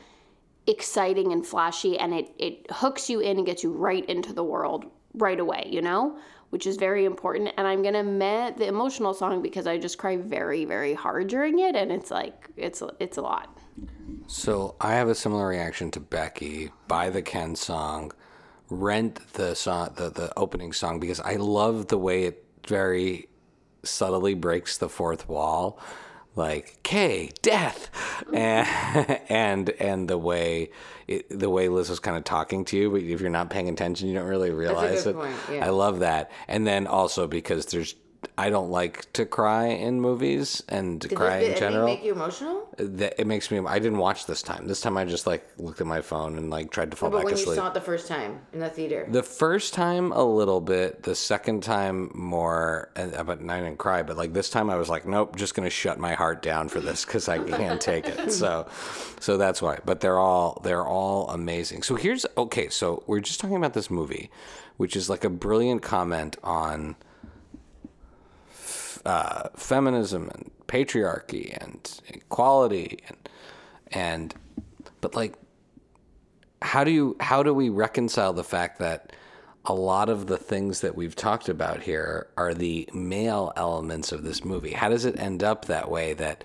exciting 0.68 1.32
and 1.32 1.44
flashy 1.44 1.98
and 1.98 2.14
it, 2.14 2.30
it 2.38 2.68
hooks 2.70 3.10
you 3.10 3.22
in 3.22 3.38
and 3.38 3.46
gets 3.48 3.64
you 3.64 3.72
right 3.72 4.06
into 4.06 4.34
the 4.34 4.44
world 4.44 4.86
right 5.16 5.40
away, 5.40 5.68
you 5.68 5.82
know? 5.82 6.16
Which 6.54 6.68
is 6.68 6.78
very 6.78 7.06
important. 7.06 7.50
And 7.58 7.66
I'm 7.68 7.82
gonna 7.82 8.04
meh 8.04 8.52
the 8.52 8.68
emotional 8.68 9.14
song 9.16 9.42
because 9.42 9.66
I 9.66 9.80
just 9.80 9.98
cry 9.98 10.18
very, 10.18 10.66
very 10.66 10.94
hard 10.94 11.28
during 11.28 11.58
it 11.58 11.76
and 11.76 11.92
it's 11.92 12.12
like 12.12 12.48
it's 12.56 12.84
it's 13.00 13.18
a 13.18 13.22
lot. 13.22 13.58
So 14.28 14.76
I 14.80 14.94
have 14.94 15.10
a 15.10 15.16
similar 15.16 15.48
reaction 15.48 15.90
to 15.92 16.00
Becky. 16.00 16.72
Buy 16.88 17.10
the 17.10 17.24
Ken 17.24 17.56
song, 17.56 18.12
rent 18.70 19.34
the 19.34 19.56
song, 19.56 19.94
the, 19.96 20.10
the 20.10 20.32
opening 20.38 20.74
song 20.74 21.00
because 21.00 21.20
I 21.20 21.36
love 21.36 21.88
the 21.88 21.98
way 21.98 22.26
it 22.26 22.46
very 22.68 23.30
subtly 23.84 24.34
breaks 24.34 24.78
the 24.78 24.90
fourth 24.90 25.28
wall, 25.28 25.80
like 26.36 26.80
K 26.84 27.32
death, 27.42 27.90
and 28.32 28.68
and 29.30 29.70
and 29.72 30.08
the 30.08 30.18
way 30.18 30.70
it, 31.16 31.40
the 31.40 31.50
way 31.50 31.70
Liz 31.70 31.90
was 31.90 32.00
kind 32.00 32.18
of 32.18 32.24
talking 32.24 32.66
to 32.66 32.78
you, 32.78 32.90
but 32.92 33.02
if 33.02 33.22
you're 33.22 33.30
not 33.30 33.50
paying 33.50 33.70
attention, 33.70 34.08
you 34.08 34.14
don't 34.14 34.28
really 34.28 34.52
realize 34.52 35.06
it. 35.06 35.16
point, 35.16 35.36
yeah. 35.52 35.66
I 35.66 35.70
love 35.70 36.00
that, 36.00 36.32
and 36.48 36.66
then 36.66 36.88
also 36.88 37.28
because 37.28 37.66
there's. 37.68 37.96
I 38.38 38.50
don't 38.50 38.70
like 38.70 39.12
to 39.14 39.26
cry 39.26 39.68
in 39.68 40.02
movies 40.02 40.64
and 40.70 41.00
Did 41.00 41.16
cry 41.16 41.40
this 41.40 41.54
in 41.54 41.60
general. 41.60 41.86
make 41.86 42.04
you 42.04 42.14
emotional? 42.14 42.68
that 42.78 43.20
it 43.22 43.28
makes 43.28 43.52
me 43.52 43.60
i 43.68 43.78
didn't 43.78 44.00
watch 44.00 44.26
this 44.26 44.42
time. 44.42 44.68
This 44.68 44.82
time 44.82 44.98
i 44.98 45.06
just 45.06 45.28
like 45.28 45.48
looked 45.58 45.80
at 45.82 45.88
my 45.88 46.02
phone 46.02 46.38
and 46.38 46.50
like 46.50 46.72
tried 46.72 46.92
to 46.92 46.98
fall 46.98 47.10
oh, 47.10 47.12
But 47.12 47.18
back 47.20 47.26
when 47.26 47.38
you 47.38 47.56
saw 47.56 47.68
it 47.68 47.74
the 47.74 47.82
first 47.82 48.08
time 48.08 48.40
in 48.52 48.60
the 48.60 48.70
theater, 48.70 49.06
the 49.10 49.24
first 49.24 49.74
time 49.74 50.12
a 50.12 50.24
little 50.24 50.62
bit 50.62 51.04
the 51.04 51.16
second 51.16 51.62
time 51.62 52.10
more 52.14 52.90
and 52.96 53.14
uh, 53.14 53.24
but 53.24 53.40
i 53.48 53.60
didn't 53.60 53.78
cry 53.78 54.02
but 54.02 54.18
like 54.18 54.34
this 54.34 54.50
time 54.50 54.70
i 54.70 54.76
was 54.76 54.90
like 54.90 55.06
nope 55.06 55.36
just 55.36 55.54
gonna 55.54 55.70
shut 55.70 56.00
my 56.00 56.14
heart 56.14 56.42
down 56.42 56.68
for 56.68 56.80
this 56.80 57.06
because 57.06 57.30
i 57.30 57.38
can't 57.38 57.80
take 57.82 58.08
it. 58.08 58.32
So 58.32 58.68
so 59.20 59.38
that's 59.38 59.62
why. 59.62 59.80
But 59.86 60.02
they're 60.02 60.20
all 60.20 60.60
they're 60.64 60.86
all 60.86 61.30
amazing. 61.30 61.84
So 61.84 61.96
here's 61.96 62.26
okay 62.38 62.70
so 62.70 63.04
we're 63.08 63.20
just 63.20 63.40
talking 63.40 63.56
about 63.56 63.74
this 63.74 63.90
movie 63.92 64.30
which 64.78 64.96
is 64.96 65.10
like 65.10 65.24
a 65.24 65.30
brilliant 65.30 65.82
comment 65.82 66.36
on 66.44 66.96
uh, 69.06 69.50
feminism 69.56 70.30
and 70.34 70.52
patriarchy 70.68 71.56
and 71.62 72.00
equality 72.10 73.00
and 73.08 73.30
and 73.92 74.34
but 75.02 75.16
like 75.16 75.36
how 76.62 76.84
do 76.84 76.92
you 76.92 77.16
how 77.20 77.44
do 77.44 77.54
we 77.54 77.70
reconcile 77.70 78.34
the 78.34 78.44
fact 78.44 78.80
that 78.80 79.14
a 79.66 79.74
lot 79.74 80.10
of 80.10 80.28
the 80.28 80.38
things 80.38 80.82
that 80.82 80.96
we've 80.96 81.16
talked 81.16 81.48
about 81.48 81.82
here 81.82 82.28
are 82.38 82.54
the 82.54 82.90
male 82.94 83.54
elements 83.56 84.12
of 84.12 84.24
this 84.24 84.44
movie 84.44 84.72
how 84.72 84.90
does 84.90 85.06
it 85.06 85.20
end 85.20 85.44
up 85.44 85.66
that 85.66 85.92
way 85.92 86.14
that 86.14 86.44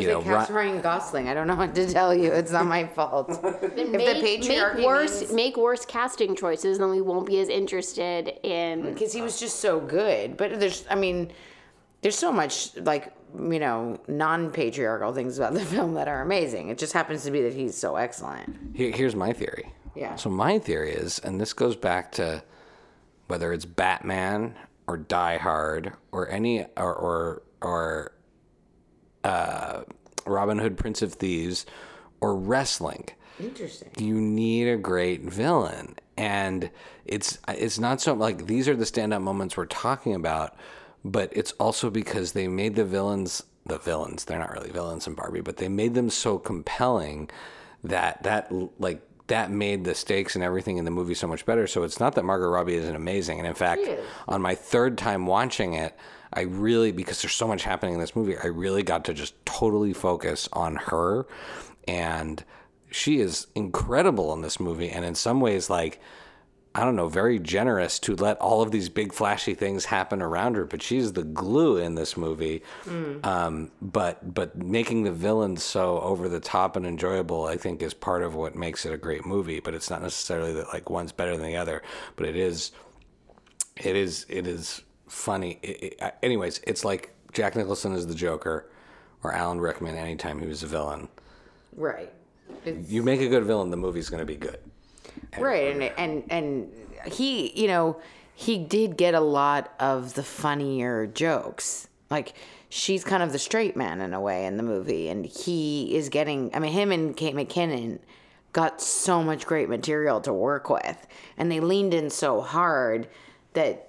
you 0.00 0.06
they 0.06 0.12
know 0.12 0.22
cast 0.22 0.50
Ri- 0.50 0.56
Ryan 0.56 0.80
Gosling. 0.80 1.28
I 1.28 1.34
don't 1.34 1.46
know 1.46 1.54
what 1.54 1.74
to 1.74 1.90
tell 1.90 2.14
you. 2.14 2.30
It's 2.32 2.52
not 2.52 2.66
my 2.66 2.86
fault. 2.86 3.30
if 3.62 3.90
make, 3.90 3.90
the 3.90 4.26
patriarchy 4.26 4.76
make 4.76 4.86
worse 4.86 5.20
means- 5.20 5.32
make 5.32 5.56
worse 5.56 5.84
casting 5.86 6.36
choices, 6.36 6.78
then 6.78 6.90
we 6.90 7.00
won't 7.00 7.26
be 7.26 7.40
as 7.40 7.48
interested 7.48 8.38
in 8.42 8.82
because 8.82 9.12
he 9.12 9.22
was 9.22 9.40
just 9.40 9.60
so 9.60 9.80
good. 9.80 10.36
But 10.36 10.60
there's, 10.60 10.84
I 10.90 10.94
mean, 10.94 11.32
there's 12.02 12.18
so 12.18 12.32
much 12.32 12.76
like 12.76 13.12
you 13.34 13.58
know 13.58 13.98
non-patriarchal 14.08 15.12
things 15.12 15.38
about 15.38 15.54
the 15.54 15.64
film 15.64 15.94
that 15.94 16.08
are 16.08 16.22
amazing. 16.22 16.68
It 16.68 16.78
just 16.78 16.92
happens 16.92 17.24
to 17.24 17.30
be 17.30 17.42
that 17.42 17.54
he's 17.54 17.76
so 17.76 17.96
excellent. 17.96 18.56
Here, 18.74 18.90
here's 18.90 19.16
my 19.16 19.32
theory. 19.32 19.72
Yeah. 19.94 20.16
So 20.16 20.28
my 20.28 20.58
theory 20.58 20.92
is, 20.92 21.18
and 21.20 21.40
this 21.40 21.52
goes 21.52 21.74
back 21.74 22.12
to 22.12 22.42
whether 23.28 23.52
it's 23.52 23.64
Batman 23.64 24.54
or 24.86 24.96
Die 24.98 25.38
Hard 25.38 25.92
or 26.12 26.28
any 26.28 26.64
or 26.76 26.94
or 26.94 27.42
or 27.62 28.12
uh, 29.24 29.82
Robin 30.26 30.58
Hood, 30.58 30.76
Prince 30.76 31.02
of 31.02 31.14
Thieves, 31.14 31.66
or 32.20 32.36
wrestling. 32.36 33.08
Interesting. 33.40 33.90
You 33.98 34.20
need 34.20 34.68
a 34.68 34.76
great 34.76 35.22
villain, 35.22 35.96
and 36.16 36.70
it's 37.04 37.38
it's 37.48 37.78
not 37.78 38.00
so 38.00 38.14
like 38.14 38.46
these 38.46 38.68
are 38.68 38.76
the 38.76 38.86
stand-up 38.86 39.22
moments 39.22 39.56
we're 39.56 39.66
talking 39.66 40.14
about, 40.14 40.56
but 41.12 41.30
it's 41.32 41.52
also 41.52 41.90
because 41.90 42.32
they 42.32 42.48
made 42.48 42.76
the 42.76 42.84
villains 42.84 43.42
the 43.64 43.78
villains. 43.78 44.24
They're 44.24 44.38
not 44.38 44.52
really 44.52 44.70
villains 44.70 45.08
in 45.08 45.14
Barbie, 45.14 45.40
but 45.40 45.56
they 45.56 45.68
made 45.68 45.94
them 45.94 46.08
so 46.08 46.38
compelling 46.38 47.28
that 47.82 48.22
that 48.22 48.52
like 48.78 49.02
that 49.26 49.50
made 49.50 49.84
the 49.84 49.94
stakes 49.94 50.36
and 50.36 50.44
everything 50.44 50.76
in 50.76 50.84
the 50.84 50.90
movie 50.90 51.14
so 51.14 51.26
much 51.26 51.44
better. 51.44 51.66
So 51.66 51.82
it's 51.82 51.98
not 51.98 52.14
that 52.14 52.24
Margot 52.24 52.48
Robbie 52.48 52.76
isn't 52.76 52.94
amazing, 52.94 53.38
and 53.38 53.46
in 53.46 53.54
fact, 53.54 53.82
on 54.28 54.40
my 54.40 54.54
third 54.54 54.96
time 54.98 55.26
watching 55.26 55.74
it, 55.74 55.96
I 56.32 56.42
really 56.42 56.92
because 56.92 57.22
there's 57.22 57.34
so 57.34 57.48
much 57.48 57.64
happening 57.64 57.94
in 57.94 58.00
this 58.00 58.14
movie, 58.14 58.36
I 58.36 58.46
really 58.46 58.82
got 58.82 59.04
to 59.06 59.14
just 59.14 59.34
totally 59.44 59.92
focus 59.92 60.48
on 60.52 60.76
her 60.76 61.26
and 61.88 62.44
she 62.90 63.20
is 63.20 63.46
incredible 63.54 64.32
in 64.32 64.40
this 64.40 64.58
movie, 64.60 64.90
and 64.90 65.04
in 65.04 65.14
some 65.14 65.40
ways, 65.40 65.68
like 65.68 66.00
I 66.76 66.84
don't 66.84 66.94
know, 66.94 67.08
very 67.08 67.38
generous 67.38 67.98
to 68.00 68.14
let 68.14 68.36
all 68.36 68.60
of 68.60 68.70
these 68.70 68.90
big 68.90 69.14
flashy 69.14 69.54
things 69.54 69.86
happen 69.86 70.20
around 70.20 70.56
her. 70.56 70.66
But 70.66 70.82
she's 70.82 71.14
the 71.14 71.22
glue 71.22 71.78
in 71.78 71.94
this 71.94 72.18
movie. 72.18 72.62
Um, 73.24 73.70
but 73.80 74.34
but 74.34 74.58
making 74.58 75.04
the 75.04 75.10
villains 75.10 75.62
so 75.64 75.98
over 76.00 76.28
the 76.28 76.38
top 76.38 76.76
and 76.76 76.84
enjoyable, 76.84 77.46
I 77.46 77.56
think, 77.56 77.80
is 77.80 77.94
part 77.94 78.22
of 78.22 78.34
what 78.34 78.54
makes 78.54 78.84
it 78.84 78.92
a 78.92 78.98
great 78.98 79.24
movie. 79.24 79.58
But 79.58 79.72
it's 79.72 79.88
not 79.88 80.02
necessarily 80.02 80.52
that 80.52 80.68
like 80.68 80.90
one's 80.90 81.12
better 81.12 81.34
than 81.34 81.46
the 81.46 81.56
other. 81.56 81.82
But 82.14 82.26
it 82.26 82.36
is 82.36 82.72
it 83.76 83.96
is 83.96 84.26
it 84.28 84.46
is 84.46 84.82
funny. 85.08 85.58
It, 85.62 85.96
it, 85.98 86.14
anyways, 86.22 86.60
it's 86.66 86.84
like 86.84 87.14
Jack 87.32 87.56
Nicholson 87.56 87.94
is 87.94 88.06
the 88.06 88.14
Joker, 88.14 88.68
or 89.22 89.32
Alan 89.32 89.62
Rickman 89.62 89.94
anytime 89.96 90.40
he 90.40 90.46
was 90.46 90.62
a 90.62 90.66
villain. 90.66 91.08
Right. 91.74 92.12
It's, 92.66 92.90
You 92.90 93.02
make 93.02 93.22
a 93.22 93.28
good 93.28 93.44
villain, 93.44 93.70
the 93.70 93.76
movie's 93.76 94.10
going 94.10 94.20
to 94.20 94.26
be 94.26 94.36
good. 94.36 94.58
Right, 95.38 95.74
and 95.74 95.82
and 95.82 96.24
and 96.30 96.72
he, 97.06 97.52
you 97.60 97.68
know, 97.68 98.00
he 98.34 98.58
did 98.58 98.96
get 98.96 99.14
a 99.14 99.20
lot 99.20 99.72
of 99.80 100.14
the 100.14 100.22
funnier 100.22 101.06
jokes. 101.06 101.88
Like 102.10 102.34
she's 102.68 103.04
kind 103.04 103.22
of 103.22 103.32
the 103.32 103.38
straight 103.38 103.76
man 103.76 104.00
in 104.00 104.14
a 104.14 104.20
way 104.20 104.46
in 104.46 104.56
the 104.56 104.62
movie, 104.62 105.08
and 105.08 105.26
he 105.26 105.96
is 105.96 106.08
getting. 106.08 106.54
I 106.54 106.58
mean, 106.58 106.72
him 106.72 106.92
and 106.92 107.16
Kate 107.16 107.34
McKinnon 107.34 107.98
got 108.52 108.80
so 108.80 109.22
much 109.22 109.46
great 109.46 109.68
material 109.68 110.20
to 110.22 110.32
work 110.32 110.70
with, 110.70 111.06
and 111.36 111.50
they 111.50 111.60
leaned 111.60 111.94
in 111.94 112.10
so 112.10 112.40
hard 112.40 113.08
that 113.52 113.88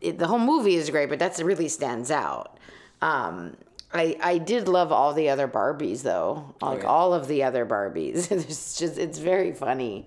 it, 0.00 0.18
the 0.18 0.26
whole 0.26 0.38
movie 0.38 0.74
is 0.74 0.90
great, 0.90 1.08
but 1.08 1.18
that's 1.18 1.40
really 1.40 1.68
stands 1.68 2.10
out. 2.10 2.58
Um, 3.00 3.56
I 3.92 4.16
I 4.22 4.38
did 4.38 4.68
love 4.68 4.90
all 4.92 5.12
the 5.12 5.28
other 5.28 5.48
Barbies 5.48 6.02
though, 6.02 6.54
like 6.62 6.82
yeah. 6.82 6.88
all 6.88 7.12
of 7.14 7.28
the 7.28 7.42
other 7.42 7.66
Barbies. 7.66 8.30
it's 8.30 8.78
just 8.78 8.98
it's 8.98 9.18
very 9.18 9.52
funny, 9.52 10.06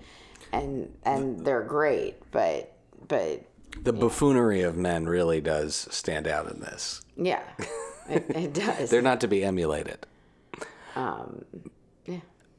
and 0.61 0.97
and 1.03 1.45
they're 1.45 1.63
great, 1.63 2.15
but 2.31 2.71
but 3.07 3.43
The 3.83 3.93
buffoonery 3.93 4.61
of 4.61 4.75
men 4.77 5.05
really 5.05 5.41
does 5.41 5.87
stand 5.91 6.27
out 6.27 6.49
in 6.51 6.59
this. 6.59 7.01
yeah, 7.15 7.41
it, 8.09 8.25
it 8.29 8.53
does. 8.65 8.89
They're 8.89 9.01
not 9.01 9.21
to 9.21 9.27
be 9.27 9.43
emulated. 9.43 10.05
Um. 10.95 11.45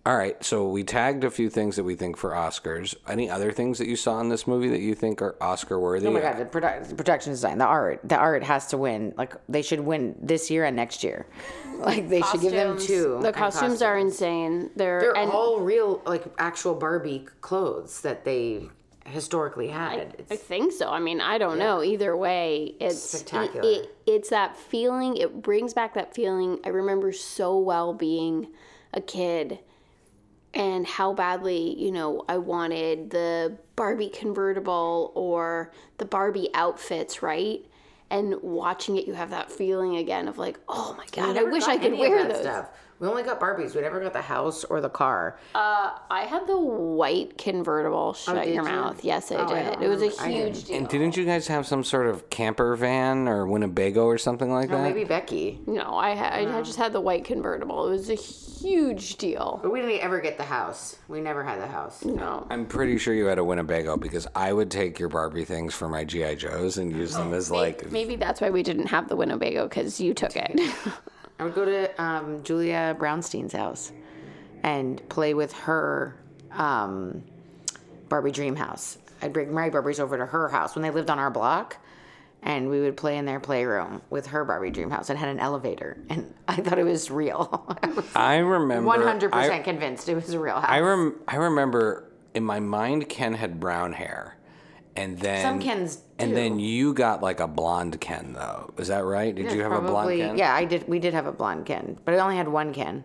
All 0.07 0.17
right, 0.17 0.43
so 0.45 0.69
we 0.69 0.85
tagged 0.85 1.25
a 1.25 1.31
few 1.33 1.51
things 1.51 1.75
that 1.75 1.83
we 1.83 1.97
think 1.97 2.17
for 2.17 2.31
Oscars. 2.31 2.95
Any 3.09 3.29
other 3.29 3.51
things 3.51 3.79
that 3.79 3.89
you 3.89 3.97
saw 3.97 4.21
in 4.21 4.29
this 4.29 4.47
movie 4.47 4.69
that 4.69 4.79
you 4.79 4.95
think 4.95 5.21
are 5.21 5.35
Oscar 5.41 5.81
worthy? 5.81 6.07
Oh 6.07 6.13
my 6.13 6.21
god, 6.21 6.39
the, 6.39 6.45
produ- 6.45 6.89
the 6.89 6.95
production 6.95 7.33
design, 7.33 7.59
the 7.59 7.65
art, 7.65 7.99
the 8.05 8.15
art 8.17 8.45
has 8.45 8.69
to 8.69 8.79
win. 8.79 9.15
Like 9.19 9.35
they 9.49 9.63
should 9.63 9.81
win 9.81 10.15
this 10.23 10.49
year 10.49 10.65
and 10.65 10.77
next 10.77 11.03
year. 11.03 11.27
Like 11.77 12.09
they 12.09 12.23
should 12.23 12.41
give 12.41 12.53
them 12.53 12.77
Costumes. 12.77 12.87
two. 12.87 13.19
The 13.21 13.27
and 13.27 13.37
costumes 13.37 13.83
are 13.83 13.99
insane. 13.99 14.71
They're, 14.77 14.99
They're 14.99 15.17
and 15.19 15.31
all 15.31 15.61
real, 15.61 16.01
like 16.07 16.25
actual 16.39 16.75
Barbie 16.75 17.27
clothes 17.43 18.01
that 18.01 18.25
they 18.25 18.71
historically 19.05 19.69
had. 19.69 19.99
I 19.99 20.09
It's, 20.31 20.43
think 20.43 20.73
so. 20.73 20.89
I 20.89 21.01
mean, 21.01 21.21
I 21.21 21.37
don't 21.37 21.59
know. 21.59 21.83
Either 21.83 22.17
way, 22.17 22.77
it's 22.81 23.03
Spectacular. 23.03 23.61
It, 23.69 23.77
it, 23.83 23.97
it's 24.07 24.31
that 24.31 24.57
feeling. 24.57 25.19
It 25.19 25.43
brings 25.43 25.75
back 25.75 25.93
that 25.95 26.15
feeling. 26.15 26.61
I 26.65 26.71
remember 26.71 27.13
so 27.13 27.59
well 27.59 27.93
being 27.93 28.47
a 28.95 29.03
kid 29.03 29.59
and 30.57 30.87
how 30.87 31.13
badly, 31.13 31.79
you 31.79 31.93
know, 31.93 32.25
I 32.31 32.39
wanted 32.39 33.11
the 33.11 33.59
Barbie 33.77 34.09
convertible 34.09 35.13
or 35.15 35.71
the 35.99 36.07
Barbie 36.07 36.49
outfits, 36.55 37.23
right? 37.23 37.61
And 38.09 38.37
watching 38.41 38.97
it, 38.97 39.07
you 39.07 39.13
have 39.13 39.31
that 39.31 39.53
feeling 39.53 39.97
again 39.97 40.29
of 40.29 40.39
like, 40.39 40.59
oh 40.67 40.95
my 40.97 41.05
god, 41.13 41.29
I 41.29 41.33
never 41.35 41.51
wish 41.51 41.65
I 41.65 41.77
could 41.77 41.99
wear 41.99 42.27
those. 42.27 42.41
Stuff. 42.41 42.69
We 42.99 43.07
only 43.09 43.23
got 43.23 43.39
Barbies. 43.41 43.75
We 43.75 43.83
never 43.83 44.01
got 44.01 44.13
the 44.15 44.23
house 44.23 44.65
or 44.65 44.81
the 44.81 44.89
car. 44.89 45.39
Uh, 45.55 45.91
I 46.11 46.23
had 46.23 46.47
the 46.47 46.59
white 46.59 47.37
convertible. 47.37 48.15
Shut 48.15 48.39
Oh, 48.39 48.43
your 48.43 48.55
you? 48.55 48.63
mouth. 48.63 49.05
Yes, 49.05 49.31
I 49.31 49.37
Oh, 49.37 49.47
did. 49.49 49.65
don't 49.75 49.83
it 49.83 49.89
was 49.89 50.01
a 50.03 50.09
huge 50.09 50.55
didn't. 50.55 50.67
deal. 50.67 50.77
And 50.79 50.89
didn't 50.89 51.17
you 51.17 51.25
guys 51.27 51.47
have 51.49 51.67
some 51.67 51.85
sort 51.85 52.07
of 52.07 52.31
camper 52.31 52.75
van 52.77 53.29
or 53.29 53.47
Winnebago 53.47 54.05
or 54.07 54.17
something 54.19 54.51
like 54.51 54.71
Oh, 54.71 54.77
that? 54.77 54.83
maybe 54.83 55.05
Becky. 55.05 55.61
No, 55.67 55.97
I 55.97 56.11
had, 56.15 56.33
I 56.49 56.63
just 56.63 56.79
had 56.79 56.93
the 56.95 57.01
white 57.01 57.25
convertible. 57.25 57.87
It 57.89 57.91
was 57.91 58.09
a 58.11 58.15
huge 58.15 59.17
deal. 59.17 59.61
But 59.63 59.73
we 59.73 59.83
didn't 59.83 60.01
ever 60.01 60.19
get 60.21 60.39
the 60.39 60.45
house. 60.45 60.97
We 61.09 61.21
never 61.21 61.45
had 61.45 61.61
the 61.61 61.67
house. 61.67 62.03
No. 62.05 62.47
I'm 62.49 62.65
pretty 62.65 62.97
sure 62.97 63.13
you 63.13 63.27
had 63.27 63.39
a 63.39 63.45
Winnebago 63.45 63.99
because 63.99 64.27
I 64.35 64.53
would 64.55 64.71
take 64.71 64.99
your 64.99 65.11
Barbie 65.11 65.45
things 65.45 65.75
for 65.75 65.89
my 65.89 66.05
GI 66.05 66.37
Joes 66.37 66.79
and 66.79 66.91
use 66.91 67.15
them 67.15 67.35
as 67.35 67.51
like 67.51 67.91
Maybe 67.93 68.17
that's 68.17 68.41
why 68.41 68.49
we 68.49 68.63
didn't 68.63 68.87
have 68.87 69.09
the 69.09 69.17
Winnebago 69.17 69.69
because 69.69 70.01
you 70.01 70.15
took 70.15 70.35
it. 70.35 70.59
I 71.39 71.45
would 71.45 71.55
go 71.55 71.65
to 71.65 72.03
um, 72.03 72.43
Julia 72.43 72.97
Brownstein's 72.99 73.53
house 73.53 73.93
and 74.63 75.07
play 75.09 75.35
with 75.35 75.53
her 75.53 76.17
um, 76.53 77.23
Barbie 78.09 78.31
Dream 78.33 78.57
House. 78.57 78.99
I'd 79.23 79.33
bring 79.33 79.53
my 79.53 79.71
Barbies 79.71 80.01
over 80.01 80.17
to 80.19 80.27
her 80.27 80.49
house 80.49 80.75
when 80.75 80.83
they 80.83 80.91
lived 80.91 81.11
on 81.11 81.19
our 81.19 81.31
block, 81.31 81.77
and 82.43 82.69
we 82.71 82.81
would 82.81 82.97
play 82.97 83.17
in 83.17 83.25
their 83.25 83.41
playroom 83.41 84.03
with 84.11 84.27
her 84.29 84.45
Barbie 84.45 84.71
Dream 84.71 84.91
House. 84.91 85.11
It 85.11 85.17
had 85.17 85.29
an 85.29 85.39
elevator, 85.39 85.99
and 86.09 86.33
I 86.49 86.57
thought 86.57 86.79
it 86.79 86.85
was 86.85 87.11
real. 87.11 87.77
I 87.83 87.87
was 87.89 88.05
I 88.15 88.37
remember 88.39 88.89
100% 88.91 89.33
I- 89.35 89.59
convinced 89.61 90.09
it 90.09 90.15
was 90.15 90.33
a 90.33 90.39
real 90.41 90.55
house. 90.61 90.67
I 90.69 90.81
rem- 90.81 91.17
I 91.29 91.37
remember 91.37 92.05
in 92.35 92.45
my 92.45 92.61
mind 92.61 93.09
Ken 93.09 93.35
had 93.35 93.59
brown 93.61 93.93
hair, 93.95 94.36
and 94.97 95.19
then 95.19 95.43
Some 95.43 95.61
Kens 95.61 96.03
and 96.19 96.31
do. 96.31 96.35
then 96.35 96.59
you 96.59 96.95
got 96.95 97.23
like 97.23 97.41
a 97.41 97.47
blonde 97.47 98.01
Ken 98.01 98.33
though. 98.33 98.73
Is 98.79 98.89
that 98.89 99.05
right? 99.05 99.35
Did 99.35 99.53
you 99.53 99.63
have 99.63 99.73
a 99.73 99.81
blonde 99.81 100.19
Ken? 100.19 100.39
Yeah, 100.39 100.55
I 100.55 100.65
did. 100.65 100.89
We 100.89 100.99
did 100.99 101.15
have 101.15 101.27
a 101.27 101.33
blonde 101.33 101.67
Ken, 101.67 101.99
but 102.05 102.15
I 102.15 102.19
only 102.19 102.37
had 102.37 102.49
one 102.49 102.73
Ken 102.73 103.05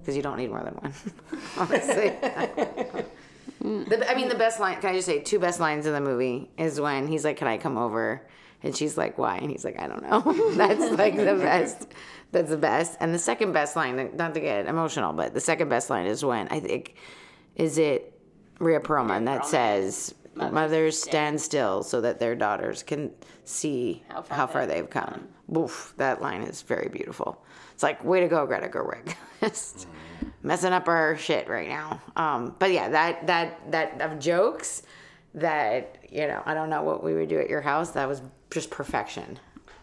because 0.00 0.16
you 0.16 0.22
don't 0.22 0.36
need 0.36 0.50
more 0.50 0.62
than 0.62 0.74
one. 0.74 0.92
Honestly, 1.56 2.10
the, 3.60 4.10
I 4.10 4.14
mean, 4.14 4.28
the 4.28 4.34
best 4.34 4.60
line. 4.60 4.80
Can 4.80 4.90
I 4.90 4.94
just 4.94 5.06
say 5.06 5.20
two 5.20 5.38
best 5.38 5.60
lines 5.60 5.86
in 5.86 5.92
the 5.92 6.00
movie 6.00 6.50
is 6.58 6.80
when 6.80 7.06
he's 7.06 7.24
like, 7.24 7.36
"Can 7.36 7.48
I 7.48 7.58
come 7.58 7.78
over?" 7.78 8.26
and 8.62 8.76
she's 8.76 8.96
like, 8.96 9.18
"Why?" 9.18 9.36
and 9.38 9.50
he's 9.50 9.64
like, 9.64 9.80
"I 9.80 9.86
don't 9.86 10.02
know." 10.02 10.54
That's 10.56 10.98
like 10.98 11.16
the 11.16 11.36
best. 11.36 11.88
That's 12.32 12.50
the 12.50 12.56
best. 12.56 12.96
And 13.00 13.14
the 13.14 13.18
second 13.18 13.52
best 13.52 13.76
line, 13.76 14.10
not 14.16 14.34
to 14.34 14.40
get 14.40 14.66
emotional, 14.66 15.12
but 15.12 15.34
the 15.34 15.40
second 15.40 15.68
best 15.68 15.90
line 15.90 16.06
is 16.06 16.24
when 16.24 16.48
I 16.48 16.60
think 16.60 16.94
is 17.56 17.78
it 17.78 18.18
Rhea 18.58 18.80
Perlman 18.80 19.26
that 19.26 19.46
says. 19.46 20.14
Mothers 20.34 21.00
stand 21.00 21.40
still 21.40 21.82
so 21.82 22.00
that 22.00 22.18
their 22.18 22.34
daughters 22.34 22.82
can 22.82 23.10
see 23.44 24.02
how 24.08 24.22
far 24.22 24.48
far, 24.48 24.66
they've 24.66 24.88
come. 24.88 25.28
Oof, 25.56 25.92
that 25.98 26.22
line 26.22 26.42
is 26.42 26.62
very 26.62 26.88
beautiful. 26.88 27.44
It's 27.74 27.82
like, 27.82 28.02
way 28.04 28.20
to 28.20 28.28
go, 28.28 28.46
Greta 28.46 28.68
Gerwig. 28.68 29.14
Just 29.40 29.86
messing 30.42 30.72
up 30.72 30.88
our 30.88 31.16
shit 31.16 31.48
right 31.48 31.68
now. 31.68 32.00
Um, 32.16 32.54
but 32.58 32.72
yeah, 32.72 32.88
that 32.88 33.26
that 33.26 33.72
that 33.72 34.00
of 34.00 34.18
jokes 34.18 34.82
that 35.34 35.98
you 36.10 36.26
know, 36.26 36.42
I 36.44 36.54
don't 36.54 36.70
know 36.70 36.82
what 36.82 37.02
we 37.02 37.14
would 37.14 37.28
do 37.28 37.38
at 37.38 37.48
your 37.48 37.60
house. 37.62 37.90
That 37.92 38.08
was 38.08 38.22
just 38.50 38.70
perfection. 38.70 39.38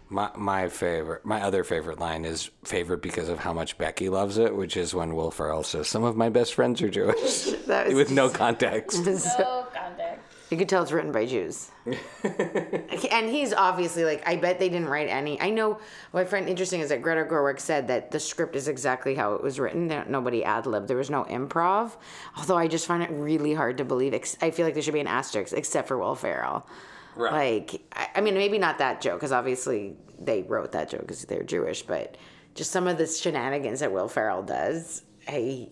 My 0.10 0.32
my 0.36 0.70
favorite, 0.70 1.26
my 1.26 1.42
other 1.42 1.64
favorite 1.64 2.00
line 2.00 2.26
is 2.26 2.50
favorite 2.64 3.02
because 3.02 3.30
of 3.30 3.40
how 3.40 3.54
much 3.54 3.78
Becky 3.78 4.10
loves 4.10 4.38
it, 4.38 4.56
which 4.56 4.76
is 4.78 4.94
when 4.96 5.16
Will 5.16 5.30
Ferrell 5.32 5.64
says, 5.64 5.88
"Some 5.88 6.04
of 6.04 6.16
my 6.16 6.30
best 6.30 6.54
friends 6.54 6.82
are 6.82 6.90
Jewish," 6.90 7.44
That 7.68 7.88
was 7.88 7.96
with 7.96 8.12
no 8.12 8.30
context. 8.30 9.02
Oh, 9.06 9.68
contact. 9.74 10.22
You 10.50 10.58
could 10.58 10.68
tell 10.68 10.82
it's 10.82 10.92
written 10.92 11.12
by 11.12 11.28
Jews. 11.28 11.70
and 11.86 13.30
he's 13.30 13.54
obviously 13.54 14.04
like, 14.04 14.28
I 14.28 14.36
bet 14.36 14.58
they 14.58 14.70
didn't 14.70 14.90
write 14.90 15.08
any. 15.08 15.40
I 15.40 15.52
know 15.52 15.80
what 16.10 16.22
I 16.22 16.26
find 16.26 16.50
interesting 16.50 16.82
is 16.82 16.90
that 16.90 17.04
Greta 17.04 17.24
Gerwig 17.24 17.60
said 17.60 17.88
that 17.88 18.10
the 18.10 18.20
script 18.20 18.56
is 18.56 18.68
exactly 18.68 19.14
how 19.14 19.34
it 19.34 19.44
was 19.44 19.60
written. 19.60 19.90
That 19.90 20.10
nobody 20.10 20.44
ad 20.44 20.66
libbed. 20.66 20.88
There 20.88 20.98
was 20.98 21.12
no 21.12 21.24
improv. 21.26 21.98
Although 22.36 22.58
I 22.58 22.68
just 22.68 22.88
find 22.88 23.04
it 23.04 23.12
really 23.12 23.54
hard 23.54 23.78
to 23.78 23.86
believe. 23.86 24.14
I 24.42 24.50
feel 24.50 24.66
like 24.66 24.74
there 24.74 24.82
should 24.82 24.94
be 24.96 25.00
an 25.00 25.08
asterisk, 25.08 25.54
except 25.54 25.88
for 25.88 26.00
Will 26.00 26.16
Ferrell. 26.16 26.68
Right. 27.16 27.70
Like, 27.70 27.82
I, 27.94 28.08
I 28.16 28.22
mean, 28.22 28.34
maybe 28.34 28.58
not 28.58 28.80
that 28.80 29.02
joke, 29.02 29.20
because 29.20 29.32
obviously 29.32 29.98
they 30.20 30.42
wrote 30.44 30.72
that 30.72 30.90
joke 30.90 31.02
because 31.02 31.24
they're 31.26 31.44
Jewish, 31.44 31.84
but 31.84 32.18
just 32.56 32.72
some 32.72 32.88
of 32.88 32.98
the 32.98 33.06
shenanigans 33.06 33.82
that 33.82 33.92
Will 33.92 34.08
Ferrell 34.08 34.42
does, 34.42 35.04
I 35.28 35.70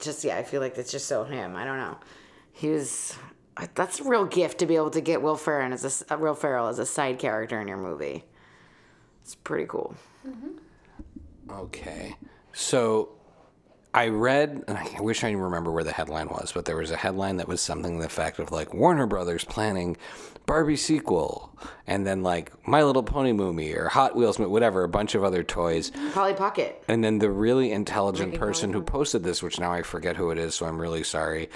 just, 0.00 0.24
yeah, 0.24 0.36
I 0.36 0.42
feel 0.42 0.60
like 0.60 0.74
that's 0.74 0.90
just 0.90 1.06
so 1.06 1.24
him. 1.24 1.54
I 1.54 1.64
don't 1.64 1.78
know. 1.78 1.96
He 2.52 2.70
was, 2.70 3.16
that's 3.74 4.00
a 4.00 4.04
real 4.04 4.24
gift 4.24 4.58
to 4.58 4.66
be 4.66 4.76
able 4.76 4.90
to 4.90 5.00
get 5.00 5.22
Will 5.22 5.36
Ferrell 5.36 5.72
as 5.72 6.04
a, 6.08 6.14
uh, 6.14 6.18
Will 6.18 6.34
Ferrell 6.34 6.68
as 6.68 6.78
a 6.78 6.86
side 6.86 7.18
character 7.18 7.60
in 7.60 7.68
your 7.68 7.78
movie. 7.78 8.24
It's 9.22 9.34
pretty 9.34 9.66
cool. 9.66 9.94
Mm-hmm. 10.26 11.50
Okay. 11.50 12.16
So 12.52 13.10
I 13.94 14.08
read, 14.08 14.62
and 14.68 14.76
I 14.76 15.00
wish 15.00 15.24
I 15.24 15.30
remember 15.30 15.72
where 15.72 15.84
the 15.84 15.92
headline 15.92 16.28
was, 16.28 16.52
but 16.52 16.66
there 16.66 16.76
was 16.76 16.90
a 16.90 16.96
headline 16.96 17.38
that 17.38 17.48
was 17.48 17.62
something 17.62 17.98
the 17.98 18.08
fact 18.08 18.38
of 18.38 18.52
like 18.52 18.74
Warner 18.74 19.06
Brothers 19.06 19.44
planning 19.44 19.96
Barbie 20.44 20.76
sequel, 20.76 21.50
and 21.86 22.06
then 22.06 22.22
like 22.22 22.52
My 22.68 22.84
Little 22.84 23.02
Pony 23.02 23.32
movie 23.32 23.74
or 23.74 23.88
Hot 23.88 24.14
Wheels, 24.14 24.38
whatever, 24.38 24.84
a 24.84 24.88
bunch 24.88 25.14
of 25.14 25.24
other 25.24 25.42
toys. 25.42 25.90
Mm-hmm. 25.90 26.10
Polly 26.10 26.34
Pocket. 26.34 26.84
And 26.88 27.02
then 27.02 27.18
the 27.18 27.30
really 27.30 27.72
intelligent 27.72 28.34
person 28.34 28.72
who 28.72 28.82
posted 28.82 29.24
this, 29.24 29.42
which 29.42 29.58
now 29.58 29.72
I 29.72 29.82
forget 29.82 30.16
who 30.16 30.30
it 30.30 30.38
is, 30.38 30.54
so 30.54 30.66
I'm 30.66 30.80
really 30.80 31.02
sorry, 31.02 31.48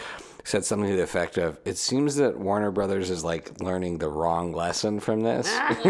said 0.45 0.65
something 0.65 0.89
to 0.91 0.97
the 0.97 1.03
effect 1.03 1.39
of, 1.39 1.59
"It 1.65 1.77
seems 1.77 2.17
that 2.17 2.39
Warner 2.39 2.71
Brothers 2.71 3.11
is 3.11 3.25
like 3.25 3.61
learning 3.61 3.99
the 3.99 4.09
wrong 4.09 4.53
lesson 4.53 5.01
from 5.01 5.21
this, 5.21 5.49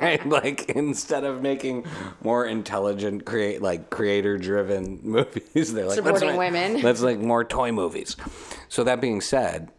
right? 0.00 0.20
Like 0.26 0.70
instead 0.70 1.24
of 1.24 1.42
making 1.42 1.84
more 2.22 2.46
intelligent, 2.46 3.24
create 3.24 3.62
like 3.62 3.90
creator-driven 3.90 5.00
movies, 5.04 5.72
they're 5.72 5.86
like 5.86 5.96
Supporting 5.96 6.28
let's 6.28 6.38
make- 6.38 6.38
women. 6.38 6.82
Let's 6.82 7.00
like 7.02 7.18
more 7.18 7.44
toy 7.44 7.72
movies. 7.72 8.16
So 8.68 8.84
that 8.84 9.00
being 9.00 9.20
said, 9.20 9.70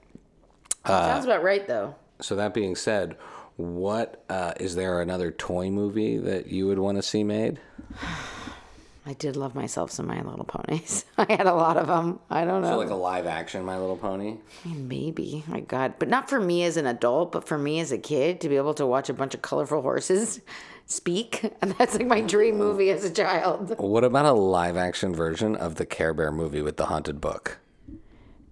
Sounds 0.86 1.26
about 1.26 1.44
right 1.44 1.68
though. 1.68 1.96
so 2.22 2.36
that 2.36 2.54
being 2.54 2.76
said, 2.76 3.16
what 3.58 4.24
uh, 4.30 4.54
is 4.60 4.76
there 4.76 5.02
another 5.02 5.32
toy 5.32 5.70
movie 5.70 6.18
that 6.18 6.48
you 6.48 6.66
would 6.68 6.80
want 6.80 6.98
to 6.98 7.02
see 7.04 7.24
made? 7.24 7.60
I 9.06 9.14
did 9.14 9.36
love 9.36 9.56
myself 9.56 9.92
some 9.92 10.08
My 10.08 10.22
Little 10.22 10.46
Ponies. 10.46 11.06
I 11.18 11.26
had 11.30 11.48
a 11.48 11.54
lot 11.54 11.78
of 11.78 11.88
them. 11.88 12.20
I 12.30 12.46
don't 12.46 12.62
know. 12.62 12.72
So 12.72 12.78
like 12.78 12.90
a 12.90 12.96
live 12.96 13.26
action 13.26 13.64
My 13.64 13.78
Little 13.78 13.98
Pony. 13.98 14.38
I 14.66 14.68
mean, 14.68 14.88
maybe. 14.88 15.44
My 15.48 15.62
God. 15.62 15.96
But 16.00 16.10
not 16.10 16.30
for 16.30 16.40
me 16.40 16.64
as 16.64 16.78
an 16.78 16.86
adult, 16.86 17.32
but 17.32 17.48
for 17.48 17.58
me 17.58 17.80
as 17.80 17.92
a 17.92 17.98
kid 17.98 18.42
to 18.42 18.50
be 18.50 18.58
able 18.58 18.74
to 18.76 18.86
watch 18.86 19.10
a 19.10 19.14
bunch 19.14 19.34
of 19.34 19.42
colorful 19.42 19.82
horses 19.82 20.42
speak. 20.86 21.52
And 21.62 21.72
that's 21.78 21.96
like 21.96 22.08
my 22.08 22.22
dream 22.22 22.58
movie 22.58 22.90
as 22.90 23.04
a 23.04 23.10
child. 23.10 23.78
What 23.80 24.04
about 24.04 24.26
a 24.26 24.34
live 24.34 24.78
action 24.78 25.16
version 25.16 25.56
of 25.56 25.76
the 25.76 25.86
Care 25.86 26.14
Bear 26.14 26.32
movie 26.32 26.62
with 26.62 26.78
the 26.78 26.86
haunted 26.86 27.22
book? 27.22 27.60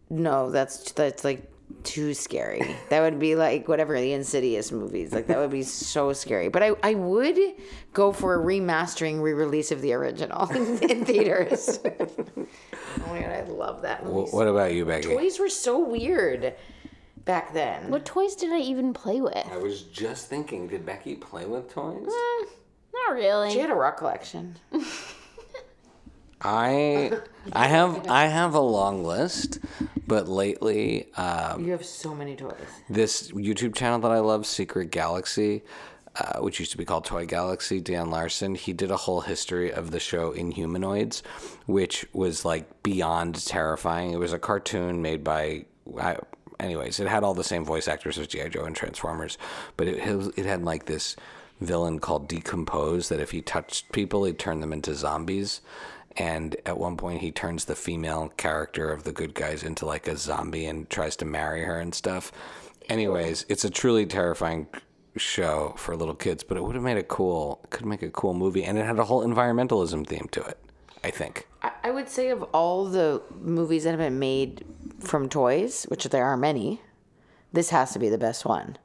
No, 0.10 0.50
that's 0.50 0.92
that's 0.94 1.24
like 1.26 1.52
too 1.84 2.14
scary. 2.14 2.76
That 2.90 3.02
would 3.02 3.20
be 3.20 3.36
like 3.36 3.68
whatever 3.68 4.00
the 4.00 4.14
Insidious 4.14 4.72
movies. 4.72 5.12
Like 5.14 5.28
that 5.28 5.38
would 5.38 5.52
be 5.52 5.64
so 5.64 6.14
scary. 6.14 6.50
But 6.50 6.64
I, 6.64 6.72
I 6.84 6.94
would 6.96 7.38
go 7.94 8.12
for 8.12 8.36
a 8.36 8.46
remastering 8.46 9.22
re-release 9.22 9.72
of 9.72 9.82
the 9.82 9.94
original 9.94 10.48
in 10.82 11.06
theaters. 11.06 11.80
oh 12.38 13.08
my 13.10 13.20
god, 13.22 13.32
I 13.32 13.44
love 13.44 13.82
that 13.84 14.06
movie. 14.06 14.30
Wh- 14.30 14.34
What 14.34 14.48
about 14.48 14.74
you, 14.74 14.86
Becky? 14.86 15.08
Toys 15.14 15.40
were 15.40 15.50
so 15.50 15.78
weird 15.80 16.56
back 17.26 17.54
then. 17.54 17.90
What 17.90 18.06
toys 18.06 18.36
did 18.36 18.52
I 18.54 18.60
even 18.60 18.94
play 18.94 19.20
with? 19.22 19.36
I 19.52 19.58
was 19.58 19.84
just 19.84 20.28
thinking, 20.30 20.68
did 20.68 20.86
Becky 20.86 21.16
play 21.16 21.46
with 21.46 21.70
toys? 21.74 22.06
Mm, 22.08 22.46
not 22.94 23.14
really. 23.16 23.52
She 23.52 23.60
had 23.60 23.70
a 23.70 23.76
rock 23.76 23.98
collection. 23.98 24.56
I 26.42 27.12
I 27.52 27.68
have 27.68 28.08
I 28.08 28.28
have 28.28 28.54
a 28.54 28.60
long 28.60 29.04
list, 29.04 29.60
but 30.08 30.28
lately 30.28 31.08
uh, 31.18 31.58
You 31.60 31.72
have 31.72 31.86
so 31.86 32.16
many 32.16 32.36
toys. 32.36 32.56
this 32.90 33.32
YouTube 33.32 33.76
channel 33.76 34.00
that 34.00 34.12
I 34.12 34.20
love, 34.20 34.46
Secret 34.46 34.90
Galaxy, 34.92 35.64
uh, 36.20 36.40
which 36.40 36.60
used 36.60 36.72
to 36.72 36.78
be 36.78 36.86
called 36.86 37.06
Toy 37.06 37.26
Galaxy, 37.26 37.80
Dan 37.80 38.10
Larson, 38.10 38.56
he 38.56 38.74
did 38.74 38.90
a 38.90 38.98
whole 38.98 39.22
history 39.22 39.72
of 39.72 39.92
the 39.92 40.00
show 40.00 40.34
Inhumanoids, 40.34 41.22
which 41.68 42.06
was 42.14 42.44
like 42.44 42.82
beyond 42.82 43.46
terrifying. 43.46 44.12
It 44.12 44.18
was 44.20 44.34
a 44.34 44.40
cartoon 44.40 45.02
made 45.02 45.24
by. 45.24 45.66
I, 46.00 46.18
anyways, 46.60 47.00
it 47.00 47.08
had 47.08 47.24
all 47.24 47.36
the 47.36 47.44
same 47.44 47.64
voice 47.64 47.88
actors 47.88 48.18
as 48.18 48.28
G.I. 48.28 48.50
Joe 48.50 48.66
and 48.66 48.76
Transformers, 48.76 49.38
but 49.78 49.88
it, 49.88 50.00
it 50.38 50.46
had 50.46 50.64
like 50.64 50.86
this 50.86 51.16
villain 51.62 52.00
called 52.00 52.28
Decompose 52.28 53.10
that 53.10 53.20
if 53.20 53.32
he 53.32 53.42
touched 53.42 53.92
people, 53.92 54.24
he'd 54.26 54.40
turn 54.40 54.60
them 54.60 54.74
into 54.74 54.94
zombies. 54.96 55.62
And 56.18 56.56
at 56.66 56.78
one 56.78 56.98
point, 56.98 57.22
he 57.22 57.32
turns 57.32 57.66
the 57.66 57.76
female 57.76 58.30
character 58.38 58.92
of 58.92 59.04
the 59.04 59.12
good 59.12 59.34
guys 59.36 59.64
into 59.64 59.86
like 59.86 60.08
a 60.08 60.18
zombie 60.18 60.66
and 60.66 60.90
tries 60.90 61.16
to 61.18 61.26
marry 61.26 61.64
her 61.64 61.80
and 61.80 61.94
stuff. 61.94 62.32
Anyways, 62.90 63.46
it's 63.50 63.64
a 63.66 63.70
truly 63.70 64.06
terrifying 64.06 64.68
show 65.16 65.74
for 65.78 65.96
little 65.96 66.16
kids, 66.16 66.44
but 66.44 66.58
it 66.58 66.64
would 66.64 66.76
have 66.76 66.84
made 66.84 66.98
a 66.98 67.04
cool, 67.04 67.66
could 67.70 67.86
make 67.86 68.02
a 68.02 68.10
cool 68.10 68.34
movie, 68.34 68.64
and 68.64 68.78
it 68.78 68.86
had 68.86 68.98
a 68.98 69.06
whole 69.06 69.26
environmentalism 69.26 70.08
theme 70.08 70.28
to 70.32 70.42
it. 70.42 70.58
I 71.04 71.12
think. 71.12 71.48
I, 71.62 71.72
I 71.86 71.92
would 71.92 72.10
say 72.10 72.30
of 72.30 72.44
all 72.54 72.86
the 72.86 73.22
movies 73.40 73.84
that 73.84 73.92
have 73.92 74.00
been 74.00 74.20
made 74.20 74.66
from 75.00 75.30
toys, 75.30 75.86
which 75.90 76.06
there 76.06 76.26
are 76.26 76.36
many, 76.38 76.82
this 77.54 77.70
has 77.70 77.94
to 77.94 78.00
be 78.00 78.10
the 78.10 78.18
best 78.18 78.46
one. 78.46 78.78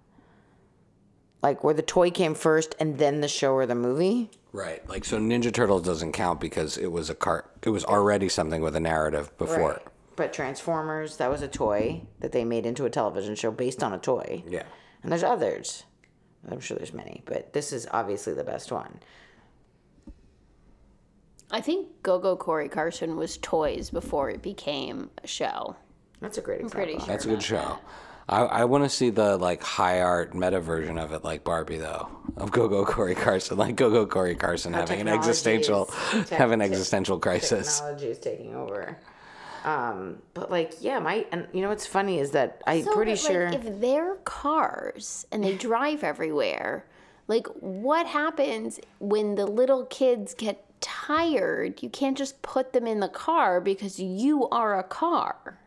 Like 1.42 1.64
where 1.64 1.74
the 1.74 1.82
toy 1.82 2.10
came 2.10 2.34
first 2.34 2.74
and 2.78 2.98
then 2.98 3.20
the 3.20 3.28
show 3.28 3.54
or 3.54 3.66
the 3.66 3.74
movie. 3.74 4.30
Right. 4.52 4.86
Like 4.88 5.04
so, 5.04 5.18
Ninja 5.18 5.52
Turtles 5.52 5.82
doesn't 5.82 6.12
count 6.12 6.40
because 6.40 6.76
it 6.76 6.92
was 6.92 7.08
a 7.08 7.14
cart. 7.14 7.50
It 7.62 7.70
was 7.70 7.84
already 7.84 8.28
something 8.28 8.60
with 8.62 8.76
a 8.76 8.80
narrative 8.80 9.36
before. 9.38 9.80
But 10.14 10.32
Transformers, 10.32 11.16
that 11.16 11.30
was 11.30 11.40
a 11.40 11.48
toy 11.48 12.02
that 12.20 12.32
they 12.32 12.44
made 12.44 12.66
into 12.66 12.84
a 12.84 12.90
television 12.90 13.34
show 13.34 13.50
based 13.50 13.82
on 13.82 13.94
a 13.94 13.98
toy. 13.98 14.44
Yeah. 14.46 14.64
And 15.02 15.10
there's 15.10 15.22
others. 15.24 15.84
I'm 16.50 16.60
sure 16.60 16.76
there's 16.76 16.92
many, 16.92 17.22
but 17.24 17.52
this 17.52 17.72
is 17.72 17.86
obviously 17.90 18.34
the 18.34 18.44
best 18.44 18.70
one. 18.72 19.00
I 21.50 21.60
think 21.60 22.02
Go 22.02 22.18
Go 22.18 22.36
Cory 22.36 22.68
Carson 22.68 23.16
was 23.16 23.36
toys 23.38 23.90
before 23.90 24.30
it 24.30 24.42
became 24.42 25.10
a 25.22 25.26
show. 25.26 25.76
That's 26.20 26.38
a 26.38 26.40
great 26.40 26.60
example. 26.60 26.76
Pretty 26.76 26.98
sure. 26.98 27.06
That's 27.06 27.24
a 27.24 27.28
good 27.28 27.42
show. 27.42 27.78
I, 28.28 28.42
I 28.42 28.64
want 28.64 28.84
to 28.84 28.90
see 28.90 29.10
the 29.10 29.36
like 29.36 29.62
high 29.62 30.00
art 30.00 30.34
meta 30.34 30.60
version 30.60 30.98
of 30.98 31.12
it, 31.12 31.24
like 31.24 31.44
Barbie, 31.44 31.78
though, 31.78 32.08
of 32.36 32.50
Go 32.52 32.68
Go 32.68 32.84
Cory 32.84 33.14
Carson, 33.14 33.58
like 33.58 33.76
Go 33.76 33.90
Go 33.90 34.06
Cory 34.06 34.34
Carson 34.36 34.72
having 34.72 35.00
an 35.00 35.08
existential, 35.08 35.86
is- 36.14 36.28
tech- 36.28 36.38
have 36.38 36.50
an 36.52 36.60
tech- 36.60 36.70
existential 36.70 37.18
crisis. 37.18 37.78
Technology 37.78 38.06
is 38.06 38.18
taking 38.18 38.54
over. 38.54 38.96
Um, 39.64 40.18
but 40.34 40.50
like, 40.50 40.74
yeah, 40.80 40.98
my 40.98 41.24
and 41.30 41.46
you 41.52 41.62
know 41.62 41.68
what's 41.68 41.86
funny 41.86 42.18
is 42.18 42.32
that 42.32 42.62
I'm 42.66 42.82
So, 42.84 42.92
pretty 42.94 43.12
but, 43.12 43.18
sure. 43.20 43.50
like, 43.50 43.64
if 43.64 43.80
they're 43.80 44.16
cars 44.24 45.26
and 45.30 45.42
they 45.44 45.56
drive 45.68 46.02
everywhere, 46.02 46.84
like 47.28 47.46
what 47.60 48.06
happens 48.06 48.80
when 48.98 49.36
the 49.36 49.46
little 49.46 49.84
kids 49.86 50.34
get 50.34 50.64
tired? 50.80 51.82
You 51.82 51.90
can't 51.90 52.18
just 52.18 52.42
put 52.42 52.72
them 52.72 52.86
in 52.88 52.98
the 53.00 53.08
car 53.08 53.60
because 53.60 54.00
you 54.00 54.48
are 54.48 54.78
a 54.78 54.82
car. 54.82 55.58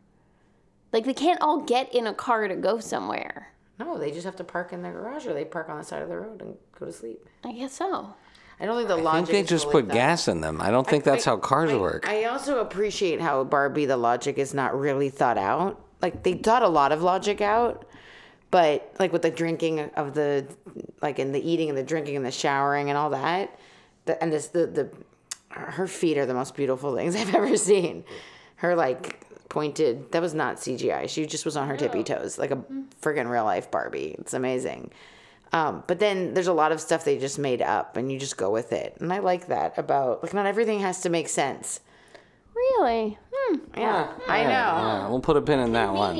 Like 0.95 1.03
they 1.03 1.13
can't 1.13 1.41
all 1.41 1.60
get 1.60 1.93
in 1.93 2.08
a 2.08 2.13
car 2.13 2.47
to 2.47 2.55
go 2.55 2.79
somewhere. 2.79 3.49
no, 3.79 3.97
they 3.97 4.12
just 4.12 4.23
have 4.23 4.38
to 4.38 4.45
park 4.45 4.71
in 4.71 4.81
their 4.81 4.93
garage 4.93 5.27
or 5.27 5.34
they 5.34 5.43
park 5.43 5.67
on 5.67 5.77
the 5.77 5.84
side 5.84 6.01
of 6.01 6.08
the 6.08 6.17
road 6.17 6.41
and 6.41 6.55
go 6.79 6.86
to 6.86 6.93
sleep. 6.93 7.19
I 7.43 7.51
guess 7.51 7.73
so. 7.73 8.13
I 8.62 8.65
don't 8.65 8.77
think 8.77 8.88
the 8.88 8.95
I 8.95 9.01
logic. 9.01 9.25
think 9.27 9.45
they 9.47 9.49
just 9.55 9.65
really 9.65 9.81
put 9.81 9.88
that- 9.89 9.93
gas 9.93 10.29
in 10.29 10.39
them. 10.39 10.62
I 10.62 10.71
don't 10.71 10.88
think 10.88 11.03
that's 11.03 11.27
I- 11.27 11.31
how 11.31 11.36
cars 11.38 11.71
I- 11.71 11.75
work. 11.77 12.08
I 12.08 12.23
also 12.23 12.60
appreciate 12.62 13.19
how 13.19 13.43
Barbie 13.43 13.86
the 13.86 13.97
logic 13.97 14.38
is 14.38 14.53
not 14.53 14.79
really 14.79 15.10
thought 15.10 15.38
out. 15.38 15.81
Like 16.01 16.23
they 16.23 16.36
thought 16.36 16.63
a 16.63 16.69
lot 16.69 16.93
of 16.93 17.03
logic 17.03 17.41
out, 17.41 17.84
but 18.49 18.93
like 18.97 19.12
with 19.12 19.23
the 19.23 19.31
drinking 19.31 19.81
of 19.97 20.13
the, 20.13 20.47
like 21.01 21.19
in 21.19 21.34
the 21.34 21.41
eating 21.41 21.67
and 21.67 21.77
the 21.77 21.84
drinking 21.84 22.15
and 22.15 22.25
the 22.25 22.31
showering 22.31 22.88
and 22.89 22.97
all 22.97 23.10
that, 23.10 23.60
the, 24.05 24.23
and 24.23 24.31
this 24.31 24.47
the 24.47 24.65
the, 24.67 24.89
her 25.49 25.88
feet 25.88 26.17
are 26.17 26.25
the 26.25 26.34
most 26.34 26.55
beautiful 26.55 26.95
things 26.95 27.13
I've 27.17 27.36
ever 27.36 27.58
seen. 27.58 28.05
Her 28.58 28.73
like 28.77 29.19
pointed 29.56 30.12
that 30.12 30.22
was 30.22 30.34
not 30.34 30.58
CGI. 30.58 31.08
She 31.08 31.26
just 31.26 31.46
was 31.46 31.56
on 31.56 31.70
her 31.70 31.78
tippy 31.78 32.04
toes 32.04 32.38
like 32.38 32.52
a 32.52 32.58
friggin' 33.02 33.30
real 33.30 33.46
life 33.46 33.72
Barbie. 33.72 34.13
It's 34.20 34.34
amazing. 34.34 34.91
Um, 35.54 35.86
but 35.88 36.00
then 36.00 36.34
there's 36.34 36.48
a 36.48 36.54
lot 36.54 36.74
of 36.74 36.82
stuff 36.82 37.06
they 37.06 37.18
just 37.18 37.39
made 37.39 37.62
up 37.62 37.96
and 37.96 38.12
you 38.12 38.20
just 38.20 38.36
go 38.36 38.50
with 38.50 38.74
it. 38.74 38.98
And 39.00 39.13
I 39.13 39.20
like 39.20 39.48
that 39.48 39.78
about 39.78 40.22
like 40.24 40.34
not 40.34 40.46
everything 40.46 40.82
has 40.82 41.00
to 41.04 41.10
make 41.10 41.30
sense. 41.30 41.80
Really? 42.54 43.18
Hmm. 43.34 43.56
Yeah, 43.78 44.12
I 44.28 44.44
know. 44.44 44.50
Yeah, 44.50 45.08
we'll 45.08 45.22
put 45.22 45.38
a 45.38 45.41
pin 45.41 45.60
in 45.60 45.72
that 45.72 45.94
one. 45.94 46.20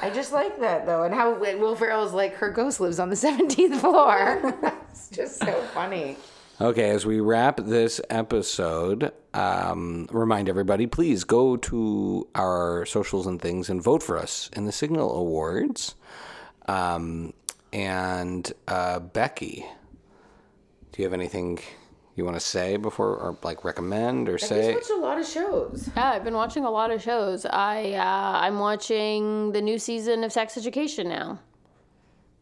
I 0.00 0.08
just 0.08 0.32
like 0.32 0.58
that 0.60 0.86
though, 0.86 1.02
and 1.02 1.14
how 1.14 1.34
Will 1.34 1.76
Ferrell's 1.76 2.14
like 2.14 2.36
her 2.36 2.48
ghost 2.48 2.80
lives 2.80 2.98
on 2.98 3.10
the 3.10 3.16
17th 3.26 3.80
floor. 3.80 4.40
it's 4.90 5.10
just 5.10 5.38
so 5.38 5.52
funny. 5.74 6.16
Okay, 6.60 6.90
as 6.90 7.06
we 7.06 7.20
wrap 7.20 7.56
this 7.56 8.02
episode, 8.10 9.12
um, 9.32 10.06
remind 10.12 10.46
everybody 10.46 10.86
please 10.86 11.24
go 11.24 11.56
to 11.56 12.28
our 12.34 12.84
socials 12.84 13.26
and 13.26 13.40
things 13.40 13.70
and 13.70 13.82
vote 13.82 14.02
for 14.02 14.18
us 14.18 14.50
in 14.54 14.66
the 14.66 14.72
Signal 14.72 15.10
Awards. 15.16 15.94
Um, 16.68 17.32
and 17.72 18.52
uh, 18.68 19.00
Becky, 19.00 19.64
do 20.92 21.00
you 21.00 21.04
have 21.04 21.14
anything 21.14 21.60
you 22.14 22.26
want 22.26 22.36
to 22.36 22.40
say 22.40 22.76
before, 22.76 23.16
or 23.16 23.38
like 23.42 23.64
recommend 23.64 24.28
or 24.28 24.36
He's 24.36 24.46
say? 24.46 24.74
watched 24.74 24.90
a 24.90 24.96
lot 24.96 25.18
of 25.18 25.26
shows. 25.26 25.88
Yeah, 25.96 26.10
I've 26.10 26.24
been 26.24 26.34
watching 26.34 26.66
a 26.66 26.70
lot 26.70 26.90
of 26.90 27.00
shows. 27.00 27.46
I 27.46 27.92
uh, 27.92 28.38
I'm 28.38 28.58
watching 28.58 29.52
the 29.52 29.62
new 29.62 29.78
season 29.78 30.24
of 30.24 30.32
Sex 30.32 30.58
Education 30.58 31.08
now. 31.08 31.38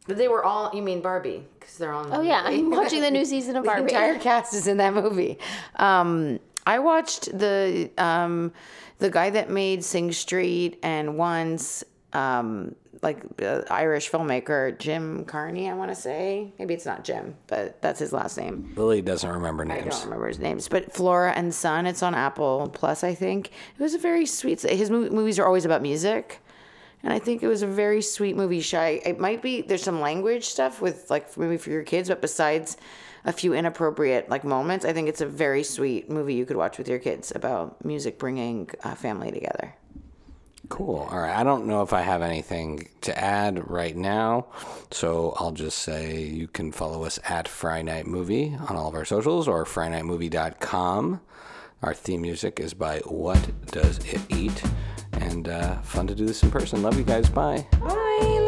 But 0.09 0.17
they 0.17 0.27
were 0.27 0.43
all. 0.43 0.75
You 0.75 0.83
mean 0.83 1.01
Barbie? 1.03 1.45
Because 1.61 1.77
they're 1.79 1.93
all. 1.93 2.03
In 2.05 2.11
the 2.11 2.17
Oh 2.17 2.23
yeah. 2.23 2.43
I'm 2.45 2.71
watching 2.71 3.03
the 3.03 3.11
new 3.11 3.25
season 3.35 3.57
of 3.57 3.65
Barbie. 3.65 3.83
the 3.83 3.89
entire 3.89 4.19
cast 4.19 4.55
is 4.55 4.67
in 4.67 4.79
that 4.79 4.95
movie. 4.95 5.39
Um, 5.77 6.41
I 6.67 6.81
watched 6.81 7.27
the 7.39 7.91
um, 7.99 8.53
the 8.99 9.11
guy 9.11 9.31
that 9.31 9.51
made 9.51 9.85
Sing 9.85 10.11
Street 10.11 10.79
and 10.83 11.17
once 11.17 11.85
um, 12.15 12.75
like 13.03 13.23
uh, 13.43 13.63
Irish 13.71 14.11
filmmaker 14.11 14.79
Jim 14.79 15.25
Carney. 15.27 15.69
I 15.69 15.75
want 15.75 15.91
to 15.91 15.95
say 15.95 16.53
maybe 16.59 16.75
it's 16.75 16.87
not 16.87 17.05
Jim, 17.05 17.37
but 17.47 17.81
that's 17.83 18.01
his 18.01 18.13
last 18.13 18.37
name. 18.39 18.73
Lily 18.77 19.03
doesn't 19.03 19.29
remember 19.31 19.65
names. 19.65 19.87
I 19.87 19.89
don't 19.91 20.05
remember 20.05 20.29
his 20.29 20.39
names, 20.39 20.69
but 20.69 20.93
Flora 20.93 21.33
and 21.33 21.55
Son. 21.55 21.87
It's 21.87 22.03
on 22.03 22.15
Apple 22.15 22.71
Plus, 22.73 23.05
I 23.05 23.15
think. 23.15 23.49
It 23.49 23.83
was 23.83 23.95
a 23.95 23.99
very 23.99 24.27
sweet. 24.27 24.63
His 24.63 24.91
movies 24.91 25.39
are 25.39 25.47
always 25.47 25.65
about 25.65 25.83
music, 25.83 26.41
and 27.03 27.13
I 27.13 27.19
think 27.19 27.43
it 27.43 27.49
was 27.49 27.63
a 27.63 27.67
very 27.67 28.03
sweet 28.03 28.37
movie. 28.37 28.61
Shy. 28.61 29.01
It 29.05 29.19
might 29.19 29.43
be 29.43 29.63
there's 29.63 29.83
some 29.83 30.01
language 30.01 30.45
stuff 30.45 30.81
with 30.81 31.11
like 31.11 31.37
maybe 31.37 31.57
for 31.57 31.71
your 31.71 31.85
kids, 31.85 32.09
but 32.09 32.21
besides 32.21 32.77
a 33.25 33.33
few 33.33 33.53
inappropriate 33.53 34.29
like 34.29 34.45
moments, 34.45 34.85
I 34.85 34.93
think 34.93 35.09
it's 35.09 35.21
a 35.21 35.27
very 35.27 35.63
sweet 35.63 36.11
movie 36.11 36.35
you 36.35 36.47
could 36.47 36.57
watch 36.57 36.79
with 36.79 36.89
your 36.89 36.99
kids 36.99 37.33
about 37.35 37.85
music 37.85 38.19
bringing 38.19 38.71
a 38.85 38.97
family 38.97 39.31
together. 39.31 39.75
Cool. 40.69 41.09
All 41.11 41.19
right. 41.19 41.35
I 41.35 41.45
don't 41.45 41.67
know 41.67 41.83
if 41.83 41.93
I 41.93 42.03
have 42.03 42.21
anything 42.21 42.89
to 43.03 43.19
add 43.19 43.71
right 43.71 43.97
now, 43.97 44.47
so 44.91 45.35
I'll 45.39 45.53
just 45.53 45.79
say 45.79 46.23
you 46.23 46.47
can 46.47 46.73
follow 46.73 47.05
us 47.05 47.19
at 47.25 47.49
Friday 47.49 47.85
Night 47.85 48.07
Movie 48.07 48.55
on 48.69 48.77
all 48.77 48.89
of 48.89 48.95
our 48.95 49.05
socials 49.07 49.49
or 49.49 49.65
FridayNightMovie.com. 49.65 51.21
Our 51.83 51.95
theme 51.95 52.23
music 52.23 52.59
is 52.59 52.75
by 52.75 52.99
What 53.07 53.51
Does 53.67 53.99
It 53.99 54.21
Eat? 54.29 54.63
And 55.13 55.49
uh, 55.49 55.81
fun 55.83 56.09
to 56.09 56.15
do 56.15 56.27
this 56.27 56.43
in 56.43 56.51
person. 56.51 56.83
Love 56.83 56.99
you 56.99 57.05
guys. 57.05 57.29
Bye. 57.29 57.67
Bye. 57.81 58.48